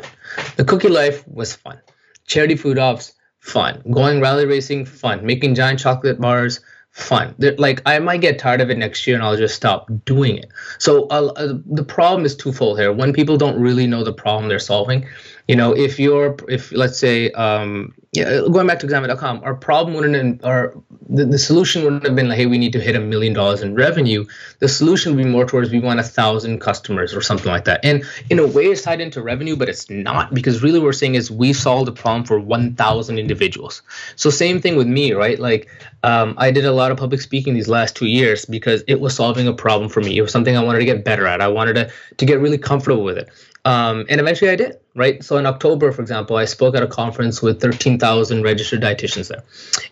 [0.57, 1.81] The cookie life was fun.
[2.27, 3.14] Charity food offs
[3.45, 3.81] fun.
[3.91, 5.25] Going rally racing, fun.
[5.25, 7.35] Making giant chocolate bars, fun.
[7.37, 10.37] They're, like I might get tired of it next year and I'll just stop doing
[10.37, 10.49] it.
[10.79, 12.91] So uh, uh, the problem is twofold here.
[12.91, 15.05] When people don't really know the problem they're solving,
[15.47, 19.95] you know, if you're, if let's say, um, yeah, going back to examine.com, our problem
[19.95, 20.73] wouldn't, our
[21.07, 23.61] the, the solution wouldn't have been like, hey, we need to hit a million dollars
[23.61, 24.25] in revenue.
[24.59, 27.81] The solution would be more towards we want a thousand customers or something like that.
[27.83, 30.93] And in a way, it's tied into revenue, but it's not because really what we're
[30.93, 33.83] saying is we solved the problem for 1,000 individuals.
[34.15, 35.37] So same thing with me, right?
[35.37, 35.69] Like
[36.03, 39.15] um, I did a lot of public speaking these last two years because it was
[39.15, 40.17] solving a problem for me.
[40.17, 41.39] It was something I wanted to get better at.
[41.39, 43.29] I wanted to to get really comfortable with it.
[43.65, 45.23] Um, and eventually I did, right?
[45.23, 49.43] So in October, for example, I spoke at a conference with 13,000 registered dietitians there.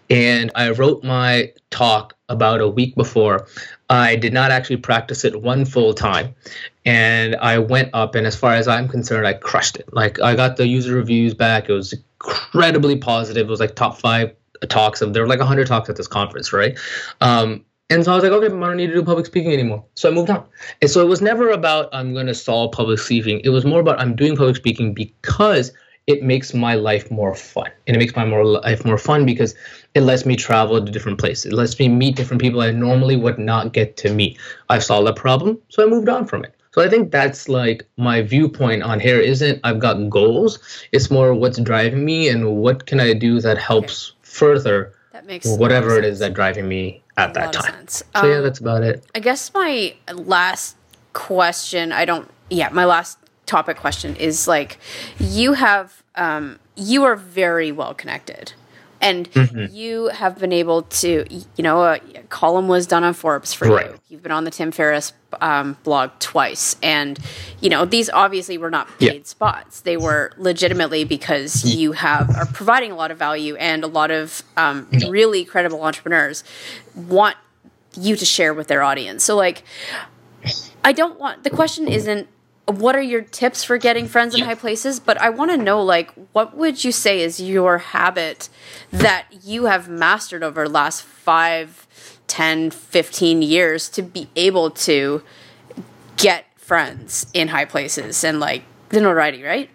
[0.10, 3.46] And I wrote my talk about a week before.
[3.90, 6.34] I did not actually practice it one full time.
[6.86, 9.94] And I went up, and as far as I'm concerned, I crushed it.
[9.94, 11.70] Like I got the user reviews back.
[11.70, 13.48] It was incredibly positive.
[13.48, 14.34] It was like top five
[14.70, 15.02] talks.
[15.02, 16.78] Of, there were like 100 talks at this conference, right?
[17.22, 19.84] Um, And so I was like, okay, I don't need to do public speaking anymore.
[19.96, 20.46] So I moved on.
[20.82, 23.42] And so it was never about I'm going to solve public speaking.
[23.44, 25.72] It was more about I'm doing public speaking because
[26.08, 27.70] it makes my life more fun.
[27.88, 29.56] And it makes my more life more fun because
[29.94, 31.52] it lets me travel to different places.
[31.52, 34.40] It lets me meet different people I normally would not get to meet.
[34.70, 36.56] I've solved a problem, so I moved on from it.
[36.74, 40.58] So I think that's like my viewpoint on here isn't I've got goals.
[40.92, 44.18] It's more what's driving me and what can I do that helps okay.
[44.24, 47.88] further that makes whatever it is that driving me at that time.
[47.88, 49.06] So um, yeah, that's about it.
[49.16, 50.76] I guess my last
[51.14, 54.78] question, I don't yeah, my last topic question is like
[55.20, 58.54] you have um you are very well connected
[59.04, 59.76] and mm-hmm.
[59.76, 62.00] you have been able to you know a
[62.30, 63.92] column was done on forbes for right.
[63.92, 67.20] you you've been on the tim ferriss um, blog twice and
[67.60, 69.24] you know these obviously were not paid yeah.
[69.24, 73.88] spots they were legitimately because you have are providing a lot of value and a
[73.88, 76.44] lot of um, really credible entrepreneurs
[76.96, 77.36] want
[77.96, 79.64] you to share with their audience so like
[80.84, 82.28] i don't want the question isn't
[82.66, 85.00] what are your tips for getting friends in high places?
[85.00, 88.50] But i want to know like what would you say is your habit
[88.92, 91.88] that you have mastered over the last 5
[92.28, 95.22] 10 15 years to be able to
[96.18, 99.70] get friends in high places and like the notoriety right?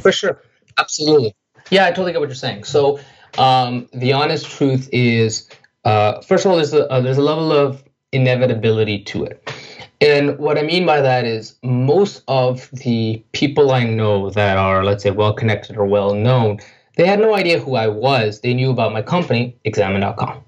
[0.00, 0.40] For sure.
[0.78, 1.34] Absolutely.
[1.70, 2.64] Yeah i totally get what you're saying.
[2.64, 3.00] So
[3.38, 5.48] um, the honest truth is
[5.84, 7.82] uh, first of all there's a, uh, there's a level of
[8.12, 9.52] inevitability to it.
[10.00, 14.82] And what I mean by that is most of the people I know that are,
[14.82, 16.58] let's say, well connected or well known,
[16.96, 18.40] they had no idea who I was.
[18.40, 20.42] They knew about my company, examine.com.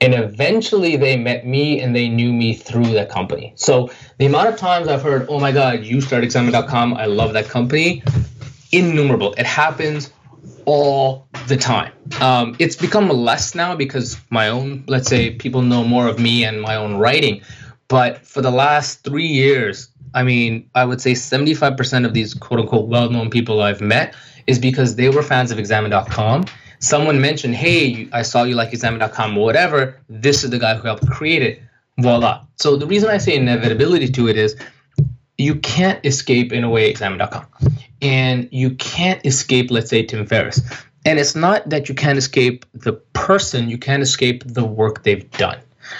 [0.00, 3.52] And eventually they met me and they knew me through that company.
[3.56, 7.32] So the amount of times I've heard, oh my God, you started examine.com, I love
[7.34, 8.02] that company,
[8.72, 9.34] innumerable.
[9.34, 10.10] It happens
[10.66, 11.92] all the time.
[12.20, 16.44] Um, it's become less now because my own, let's say, people know more of me
[16.44, 17.42] and my own writing.
[17.88, 22.60] But for the last three years, I mean, I would say 75% of these quote
[22.60, 24.14] unquote well known people I've met
[24.46, 26.46] is because they were fans of examine.com.
[26.78, 30.00] Someone mentioned, hey, I saw you like examine.com, or whatever.
[30.08, 31.62] This is the guy who helped create it.
[31.98, 32.44] Voila.
[32.56, 34.56] So the reason I say inevitability to it is
[35.38, 37.46] you can't escape in a way examine.com
[38.04, 40.60] and you can't escape let's say tim ferriss
[41.06, 45.30] and it's not that you can't escape the person you can't escape the work they've
[45.32, 45.58] done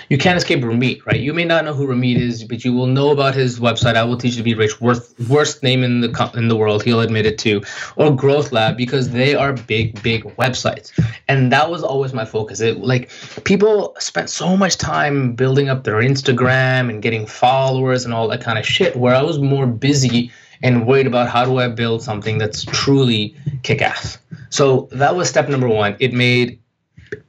[0.09, 1.21] you can't escape Ramit, right?
[1.21, 3.97] You may not know who Ramit is, but you will know about his website.
[3.97, 4.81] I will teach you to be rich.
[4.81, 6.83] Worst worst name in the in the world.
[6.83, 7.63] He'll admit it too.
[7.97, 10.93] Or Growth Lab because they are big big websites,
[11.29, 12.61] and that was always my focus.
[12.61, 13.11] It like
[13.45, 18.41] people spent so much time building up their Instagram and getting followers and all that
[18.41, 18.97] kind of shit.
[18.97, 20.31] Where I was more busy
[20.63, 24.19] and worried about how do I build something that's truly kick ass.
[24.51, 25.97] So that was step number one.
[26.01, 26.61] It made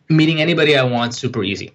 [0.10, 1.72] meeting anybody I want super easy.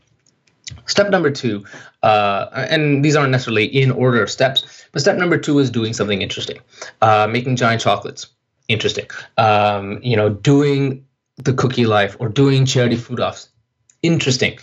[0.86, 1.64] Step number two,
[2.02, 5.92] uh, and these aren't necessarily in order of steps, but step number two is doing
[5.92, 6.58] something interesting,
[7.02, 8.28] uh, making giant chocolates.
[8.68, 9.06] Interesting.
[9.36, 11.04] Um, you know, doing
[11.36, 13.48] the cookie life or doing charity food offs.
[14.02, 14.58] Interesting.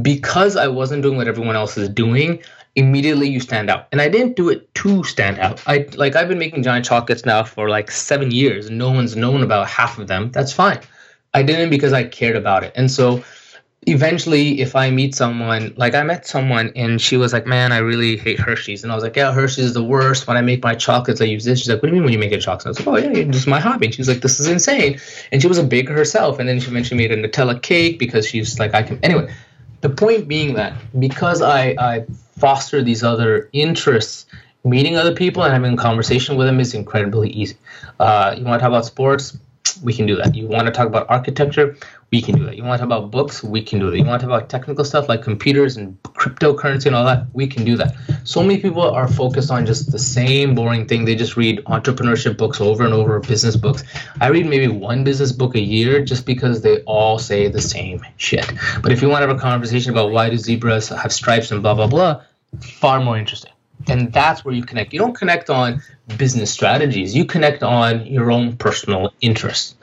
[0.00, 2.42] Because I wasn't doing what everyone else is doing,
[2.74, 3.86] immediately you stand out.
[3.92, 5.62] And I didn't do it to stand out.
[5.66, 8.70] I like I've been making giant chocolates now for like seven years.
[8.70, 10.30] No one's known about half of them.
[10.30, 10.80] That's fine.
[11.34, 12.72] I didn't because I cared about it.
[12.74, 13.22] And so
[13.86, 17.78] eventually if I meet someone, like I met someone and she was like, Man, I
[17.78, 18.82] really hate Hershey's.
[18.82, 20.26] And I was like, Yeah, Hershey's is the worst.
[20.26, 21.60] When I make my chocolates, I use this.
[21.60, 22.66] She's like, What do you mean when you make a chocolate?
[22.66, 23.86] I was like, Oh yeah, it's my hobby.
[23.86, 24.98] And she was like, This is insane.
[25.30, 26.38] And she was a baker herself.
[26.38, 29.32] And then she eventually made a Nutella cake because she's like, I can anyway.
[29.82, 32.06] The point being that because I, I
[32.38, 34.26] foster these other interests,
[34.64, 37.56] meeting other people and having a conversation with them is incredibly easy.
[37.98, 39.36] Uh, you want to talk about sports?
[39.78, 40.34] We can do that.
[40.34, 41.76] You want to talk about architecture?
[42.12, 42.58] we can do that.
[42.58, 43.42] You want to talk about books?
[43.42, 43.96] We can do that.
[43.96, 47.24] You want to talk about technical stuff like computers and cryptocurrency and all that?
[47.32, 47.96] We can do that.
[48.24, 51.06] So many people are focused on just the same boring thing.
[51.06, 53.82] They just read entrepreneurship books over and over, business books.
[54.20, 58.04] I read maybe one business book a year just because they all say the same
[58.18, 58.52] shit.
[58.82, 61.62] But if you want to have a conversation about why do zebras have stripes and
[61.62, 62.22] blah, blah, blah,
[62.60, 63.52] far more interesting.
[63.88, 64.92] And that's where you connect.
[64.92, 65.82] You don't connect on
[66.16, 67.14] business strategies.
[67.14, 69.74] You connect on your own personal interests.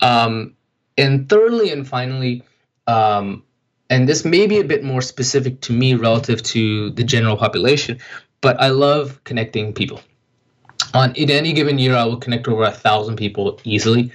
[0.00, 0.54] Um,
[0.96, 2.42] and thirdly and finally,
[2.86, 3.42] um,
[3.90, 7.98] and this may be a bit more specific to me relative to the general population,
[8.40, 10.00] but I love connecting people.
[10.94, 14.12] On in any given year, I will connect over a thousand people easily.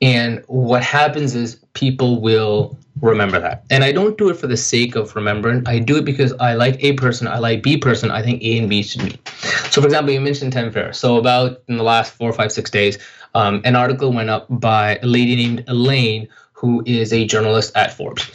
[0.00, 3.64] And what happens is people will remember that.
[3.70, 5.62] And I don't do it for the sake of remembering.
[5.66, 8.58] I do it because I like A person, I like B person, I think A
[8.58, 9.28] and B should meet.
[9.70, 10.98] So, for example, you mentioned Tim Ferriss.
[10.98, 12.98] So, about in the last four, five, six days,
[13.34, 17.92] um, an article went up by a lady named Elaine who is a journalist at
[17.92, 18.30] Forbes.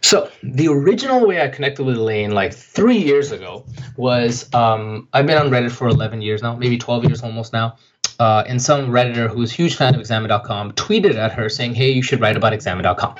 [0.00, 3.64] So the original way I connected with Elaine like three years ago
[3.96, 7.76] was um, I've been on Reddit for 11 years now, maybe 12 years almost now.
[8.18, 11.90] Uh, and some redditor who's a huge fan of examine.com tweeted at her saying, "Hey,
[11.90, 13.16] you should write about examine.com."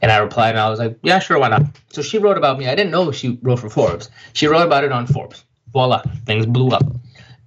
[0.00, 2.58] And I replied, and I was like, "Yeah, sure, why not?" So she wrote about
[2.58, 2.68] me.
[2.68, 4.10] I didn't know she wrote for Forbes.
[4.32, 5.44] She wrote about it on Forbes.
[5.72, 6.84] Voila, things blew up.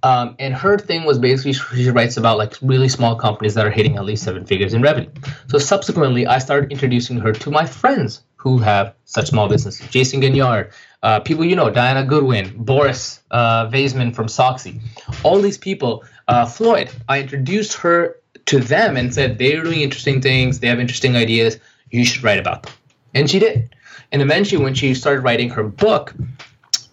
[0.04, 3.70] Um, and her thing was basically she writes about like really small companies that are
[3.70, 5.10] hitting at least seven figures in revenue.
[5.46, 9.86] So subsequently, I started introducing her to my friends who have such small businesses.
[9.88, 10.72] Jason Gignard,
[11.04, 14.80] uh, people you know, Diana Goodwin, Boris uh, Vaisman from Soxy,
[15.22, 16.04] all these people.
[16.28, 18.16] Uh, Floyd, I introduced her
[18.46, 21.58] to them and said they're doing interesting things, they have interesting ideas,
[21.90, 22.72] you should write about them.
[23.14, 23.74] And she did.
[24.10, 26.14] And eventually, when she started writing her book,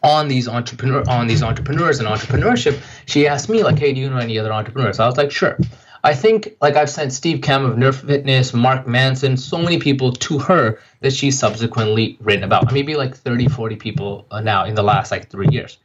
[0.02, 4.10] on these entrepreneur on these entrepreneurs and entrepreneurship, she asked me like, "Hey, do you
[4.10, 5.58] know any other entrepreneurs?" I was like, "Sure."
[6.04, 10.14] I think like I've sent Steve Kamb of Nerd Fitness, Mark Manson, so many people
[10.14, 12.72] to her that she's subsequently written about.
[12.72, 15.78] Maybe like 30, 40 people uh, now in the last like three years.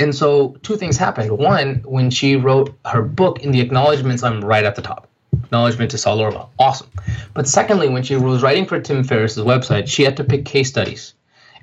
[0.00, 1.30] And so two things happened.
[1.30, 5.06] One, when she wrote her book in the acknowledgments, I'm right at the top.
[5.44, 6.50] Acknowledgement to Sol Orwell.
[6.58, 6.88] Awesome.
[7.34, 10.68] But secondly, when she was writing for Tim Ferriss's website, she had to pick case
[10.68, 11.14] studies.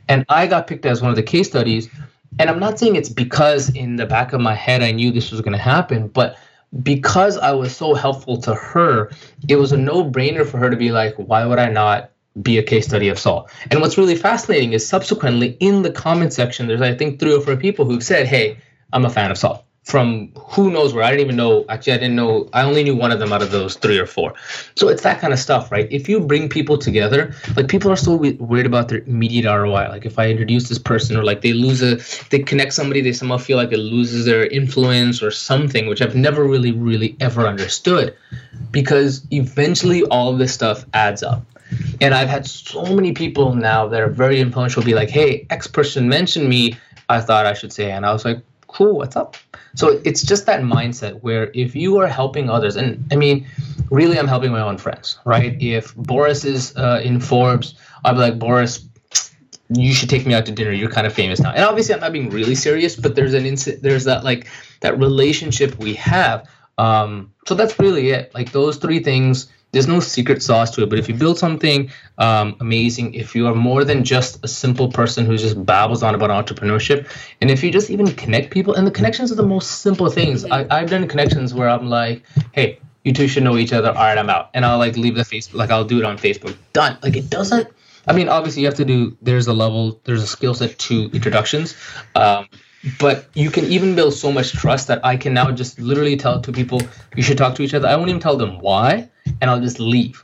[0.08, 1.90] And I got picked as one of the case studies.
[2.40, 5.32] And I'm not saying it's because in the back of my head I knew this
[5.32, 6.38] was going to happen, but
[6.84, 9.12] because I was so helpful to her,
[9.48, 12.12] it was a no brainer for her to be like, why would I not
[12.42, 13.50] be a case study of Sol?
[13.72, 17.42] And what's really fascinating is subsequently in the comment section, there's, I think, three or
[17.42, 18.58] four people who've said, hey,
[18.94, 21.02] I'm a fan of Sol from who knows where.
[21.06, 21.64] I didn't even know.
[21.70, 22.50] Actually, I didn't know.
[22.52, 24.34] I only knew one of them out of those three or four.
[24.76, 25.88] So it's that kind of stuff, right?
[25.90, 29.88] If you bring people together, like people are still worried about their immediate ROI.
[29.88, 33.14] Like if I introduce this person, or like they lose a, they connect somebody, they
[33.14, 37.48] somehow feel like it loses their influence or something, which I've never really, really ever
[37.48, 38.14] understood,
[38.72, 41.46] because eventually all this stuff adds up.
[42.02, 45.68] And I've had so many people now that are very influential be like, "Hey, X
[45.68, 46.78] person mentioned me.
[47.10, 49.38] I thought I should say," and I was like, "Cool, what's up?"
[49.76, 53.46] So it's just that mindset where if you are helping others, and I mean,
[53.92, 55.56] really, I'm helping my own friends, right?
[55.62, 58.88] If Boris is uh, in Forbes, I'll be like, Boris,
[59.70, 60.72] you should take me out to dinner.
[60.72, 61.52] You're kind of famous now.
[61.52, 64.48] And obviously, I'm not being really serious, but there's an inc- there's that like
[64.82, 66.48] that relationship we have.
[66.78, 68.34] Um, so that's really it.
[68.34, 70.90] Like those three things there's no secret sauce to it.
[70.90, 74.92] But if you build something um, amazing, if you are more than just a simple
[74.92, 77.08] person who just babbles on about entrepreneurship,
[77.42, 80.44] and if you just even connect people, and the connections are the most simple things.
[80.44, 80.72] Mm-hmm.
[80.72, 83.90] I, I've done connections where I'm like, hey, you two should know each other.
[83.90, 86.18] All right, I'm out, and I'll like leave the Facebook, like I'll do it on
[86.18, 86.56] Facebook.
[86.74, 86.98] Done.
[87.02, 87.68] Like it doesn't.
[88.08, 89.18] I mean, obviously you have to do.
[89.22, 90.00] There's a level.
[90.06, 91.76] There's a skill set to introductions.
[92.16, 92.48] Um,
[93.00, 96.42] but you can even build so much trust that I can now just literally tell
[96.42, 96.82] two people
[97.16, 97.88] you should talk to each other.
[97.88, 99.10] I won't even tell them why,
[99.42, 100.24] and I'll just leave,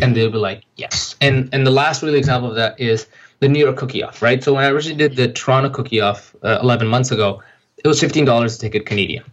[0.00, 1.16] and they'll be like, yes.
[1.20, 3.06] And and the last really example of that is
[3.40, 4.42] the New York cookie off, right?
[4.42, 7.42] So when I originally did the Toronto cookie off uh, 11 months ago,
[7.84, 9.24] it was $15 to take it Canadian.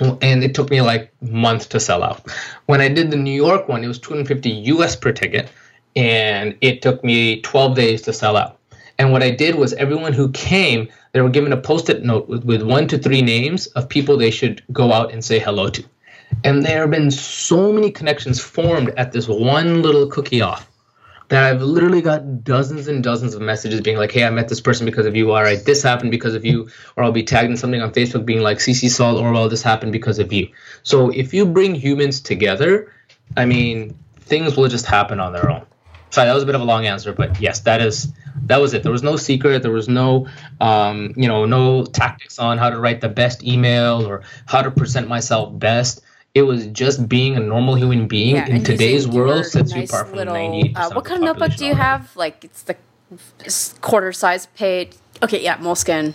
[0.00, 2.26] And it took me like a month to sell out.
[2.66, 5.48] When I did the New York one, it was 250 US per ticket,
[5.94, 8.58] and it took me 12 days to sell out.
[8.98, 12.44] And what I did was everyone who came, they were given a post-it note with,
[12.44, 15.84] with one to three names of people they should go out and say hello to.
[16.42, 20.68] And there have been so many connections formed at this one little cookie off
[21.28, 24.60] that I've literally got dozens and dozens of messages being like, hey, I met this
[24.60, 25.30] person because of you.
[25.30, 26.68] All right, this happened because of you.
[26.96, 29.92] Or I'll be tagged in something on Facebook being like, CC Sol Orwell, this happened
[29.92, 30.48] because of you.
[30.82, 32.92] So if you bring humans together,
[33.36, 35.64] I mean, things will just happen on their own.
[36.14, 38.12] Sorry, that was a bit of a long answer, but yes, that is
[38.46, 38.84] that was it.
[38.84, 39.64] There was no secret.
[39.64, 40.28] There was no,
[40.60, 44.70] um, you know, no tactics on how to write the best email or how to
[44.70, 46.02] present myself best.
[46.32, 49.84] It was just being a normal human being yeah, in today's world sets nice you
[49.86, 52.14] apart from little, 98 uh, what kind of notebook do you have?
[52.14, 52.76] Like it's the
[53.80, 54.92] quarter size page.
[55.20, 56.14] Okay yeah moleskine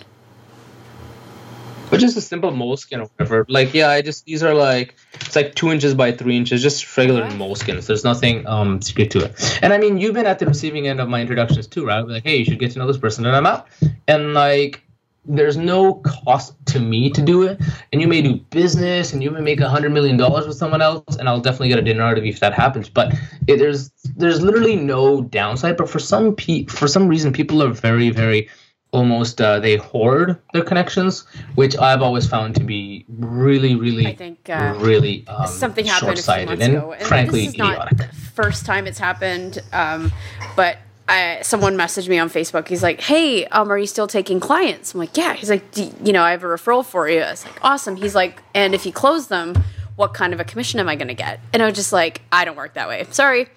[1.90, 3.46] but just a simple moleskine or whatever.
[3.50, 6.98] Like yeah i just these are like it's like two inches by three inches just
[6.98, 7.36] regular okay.
[7.36, 9.60] moleskines there's nothing um secret to it.
[9.62, 12.02] And i mean you've been at the receiving end of my introductions too right?
[12.02, 13.68] Like hey you should get to know this person and i'm out.
[14.08, 14.84] And like
[15.26, 17.62] there's no cost to me to do it.
[17.94, 20.82] And you may do business and you may make a hundred million dollars with someone
[20.82, 22.90] else and i'll definitely get a dinner out of you if that happens.
[22.90, 23.14] But
[23.48, 25.78] it, there's there's literally no downside.
[25.78, 28.50] But for some pe- for some reason people are very very
[28.92, 31.26] almost uh, they hoard their connections
[31.56, 36.18] which i've always found to be really really I think, uh, really um, something happened
[36.18, 37.98] short-sighted and, and frankly this is idiotic.
[38.00, 40.12] not the first time it's happened um,
[40.56, 40.78] but
[41.10, 42.68] I, someone messaged me on Facebook.
[42.68, 46.14] He's like, "Hey, um, are you still taking clients?" I'm like, "Yeah." He's like, "You
[46.14, 48.86] know, I have a referral for you." I was like, "Awesome." He's like, "And if
[48.86, 49.56] you close them,
[49.96, 52.22] what kind of a commission am I going to get?" And I was just like,
[52.32, 53.08] "I don't work that way.
[53.10, 53.48] Sorry."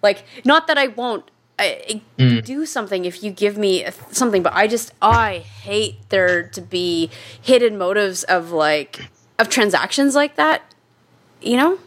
[0.00, 1.28] Like, not that I won't
[1.58, 2.44] I, mm.
[2.44, 7.10] do something if you give me something, but I just I hate there to be
[7.40, 10.62] hidden motives of like of transactions like that.
[11.40, 11.78] You know.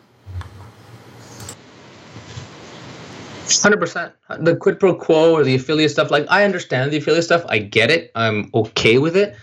[3.61, 4.13] Hundred percent.
[4.39, 7.45] The quid pro quo or the affiliate stuff, like I understand the affiliate stuff.
[7.47, 8.11] I get it.
[8.15, 9.35] I'm okay with it.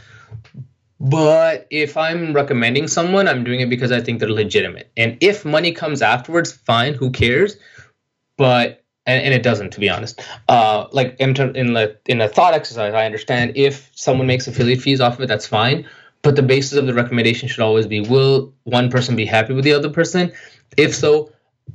[0.99, 4.91] But if I'm recommending someone, I'm doing it because I think they're legitimate.
[4.97, 6.95] And if money comes afterwards, fine.
[6.95, 7.57] Who cares?
[8.37, 10.21] But and, and it doesn't, to be honest.
[10.49, 14.81] Uh, like in in the in a thought exercise, I understand if someone makes affiliate
[14.81, 15.87] fees off of it, that's fine.
[16.23, 19.65] But the basis of the recommendation should always be: Will one person be happy with
[19.65, 20.33] the other person?
[20.77, 21.33] If so,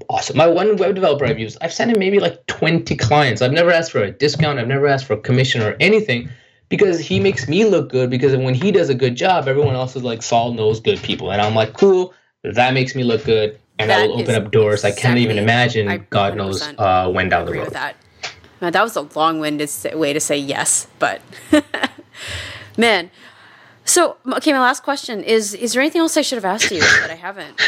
[0.10, 0.38] awesome.
[0.38, 3.42] My one web developer I've used, I've sent him maybe like 20 clients.
[3.42, 4.60] I've never asked for a discount.
[4.60, 6.30] I've never asked for a commission or anything
[6.70, 8.10] because he makes me look good.
[8.10, 11.32] Because when he does a good job, everyone else is like, Sol knows good people.
[11.32, 12.14] And I'm like, cool,
[12.44, 13.60] that makes me look good.
[13.80, 17.10] And that, will open up doors exactly, I can't even imagine, I God knows uh,
[17.12, 17.66] when down the road.
[17.66, 17.96] With that.
[18.62, 21.22] Now, that was a long winded way to say yes, but
[22.78, 23.12] man.
[23.86, 26.82] So, okay, my last question is Is there anything else I should have asked you
[26.82, 27.62] that I haven't?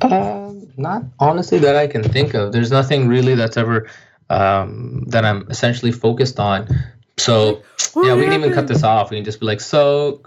[0.00, 2.52] Uh, not honestly that I can think of.
[2.52, 3.88] There's nothing really that's ever
[4.30, 6.68] um, that I'm essentially focused on.
[7.16, 7.62] So
[7.96, 9.10] yeah, we can even cut this off.
[9.10, 10.20] We can just be like, so,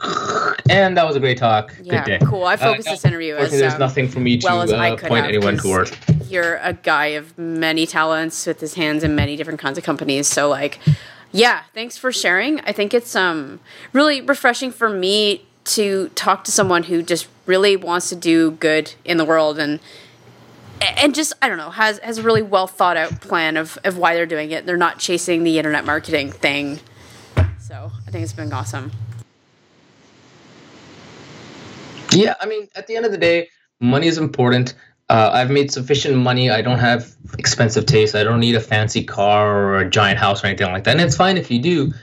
[0.69, 1.75] and that was a great talk.
[1.81, 2.25] Yeah, Good day.
[2.25, 2.45] cool.
[2.45, 4.95] I focused uh, this interview as there's um, nothing for me to well as uh,
[5.07, 5.91] point anyone towards.
[6.29, 10.27] You're a guy of many talents with his hands in many different kinds of companies.
[10.27, 10.79] So like,
[11.31, 12.61] yeah, thanks for sharing.
[12.61, 13.59] I think it's um
[13.91, 18.93] really refreshing for me to talk to someone who just really wants to do good
[19.03, 19.81] in the world and
[20.81, 23.97] and just I don't know has has a really well thought out plan of of
[23.97, 24.65] why they're doing it.
[24.65, 26.79] They're not chasing the internet marketing thing.
[27.59, 28.91] So I think it's been awesome.
[32.11, 33.49] Yeah, I mean, at the end of the day,
[33.79, 34.73] money is important.
[35.09, 36.49] Uh, I've made sufficient money.
[36.49, 38.15] I don't have expensive taste.
[38.15, 40.91] I don't need a fancy car or a giant house or anything like that.
[40.91, 41.93] And it's fine if you do,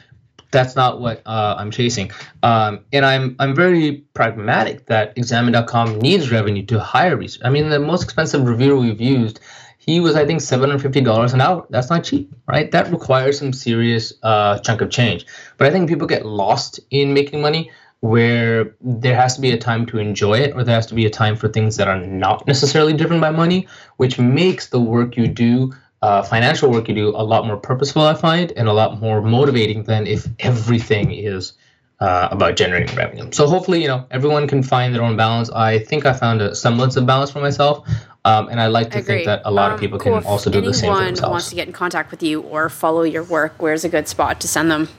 [0.54, 2.10] that's not what uh, I'm chasing.
[2.42, 7.42] Um, and I'm I'm very pragmatic that Examine.com needs revenue to hire research.
[7.44, 9.40] I mean, the most expensive reviewer we've used,
[9.76, 11.66] he was I think $750 an hour.
[11.68, 12.70] That's not cheap, right?
[12.70, 15.26] That requires some serious uh, chunk of change.
[15.58, 19.56] But I think people get lost in making money where there has to be a
[19.56, 21.98] time to enjoy it or there has to be a time for things that are
[21.98, 25.72] not necessarily driven by money, which makes the work you do
[26.04, 29.22] uh, financial work you do a lot more purposeful, I find, and a lot more
[29.22, 31.54] motivating than if everything is
[32.00, 33.30] uh, about generating revenue.
[33.32, 35.48] So hopefully, you know, everyone can find their own balance.
[35.48, 37.88] I think I found a semblance of balance for myself,
[38.26, 40.20] um, and I like to think that a lot um, of people cool.
[40.20, 41.20] can also do the same for themselves.
[41.20, 44.06] anyone wants to get in contact with you or follow your work, where's a good
[44.06, 44.90] spot to send them?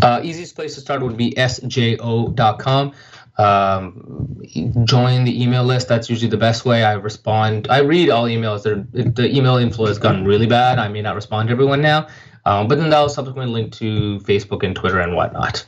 [0.00, 2.92] Uh, easiest place to start would be sjo.com
[3.38, 4.42] um,
[4.84, 5.88] join the email list.
[5.88, 6.84] That's usually the best way.
[6.84, 7.68] I respond.
[7.70, 8.62] I read all emails.
[8.62, 10.78] They're, the email inflow has gotten really bad.
[10.78, 12.08] I may not respond to everyone now,
[12.44, 15.66] um, but then that'll subsequently link to Facebook and Twitter and whatnot.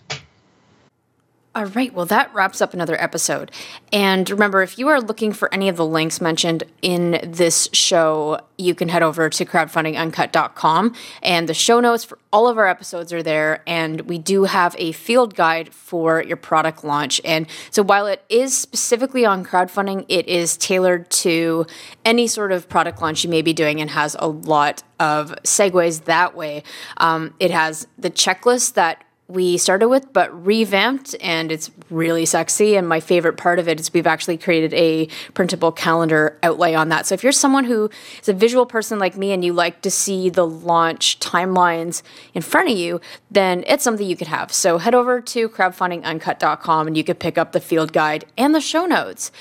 [1.56, 3.52] All right, well, that wraps up another episode.
[3.92, 8.40] And remember, if you are looking for any of the links mentioned in this show,
[8.58, 10.96] you can head over to crowdfundinguncut.com.
[11.22, 13.62] And the show notes for all of our episodes are there.
[13.68, 17.20] And we do have a field guide for your product launch.
[17.24, 21.66] And so while it is specifically on crowdfunding, it is tailored to
[22.04, 26.06] any sort of product launch you may be doing and has a lot of segues
[26.06, 26.64] that way.
[26.96, 32.76] Um, it has the checklist that we started with, but revamped, and it's really sexy.
[32.76, 36.90] And my favorite part of it is we've actually created a printable calendar outlay on
[36.90, 37.06] that.
[37.06, 37.88] So if you're someone who
[38.20, 42.02] is a visual person like me and you like to see the launch timelines
[42.34, 43.00] in front of you,
[43.30, 44.52] then it's something you could have.
[44.52, 48.60] So head over to crowdfundinguncut.com and you could pick up the field guide and the
[48.60, 49.32] show notes.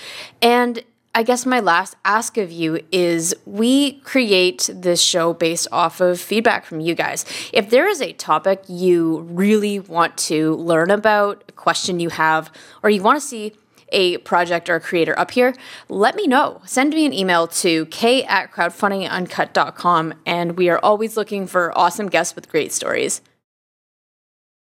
[0.41, 0.83] And
[1.15, 6.19] I guess my last ask of you is we create this show based off of
[6.19, 7.23] feedback from you guys.
[7.53, 12.51] If there is a topic you really want to learn about, a question you have,
[12.81, 13.53] or you want to see
[13.89, 15.53] a project or a creator up here,
[15.87, 16.61] let me know.
[16.65, 22.07] Send me an email to k at crowdfundinguncut.com, and we are always looking for awesome
[22.07, 23.21] guests with great stories.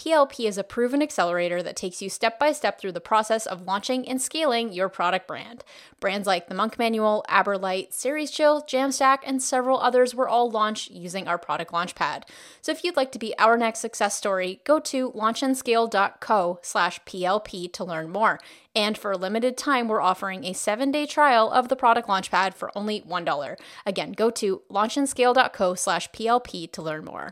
[0.00, 3.66] PLP is a proven accelerator that takes you step by step through the process of
[3.66, 5.62] launching and scaling your product brand.
[6.00, 10.90] Brands like the Monk Manual, Aberlite, Series Chill, Jamstack, and several others were all launched
[10.90, 12.22] using our product launchpad.
[12.62, 17.70] So if you'd like to be our next success story, go to launchandscale.co slash PLP
[17.74, 18.40] to learn more.
[18.74, 22.54] And for a limited time, we're offering a seven day trial of the product launchpad
[22.54, 23.56] for only $1.
[23.84, 27.28] Again, go to launchandscale.co slash PLP to learn more.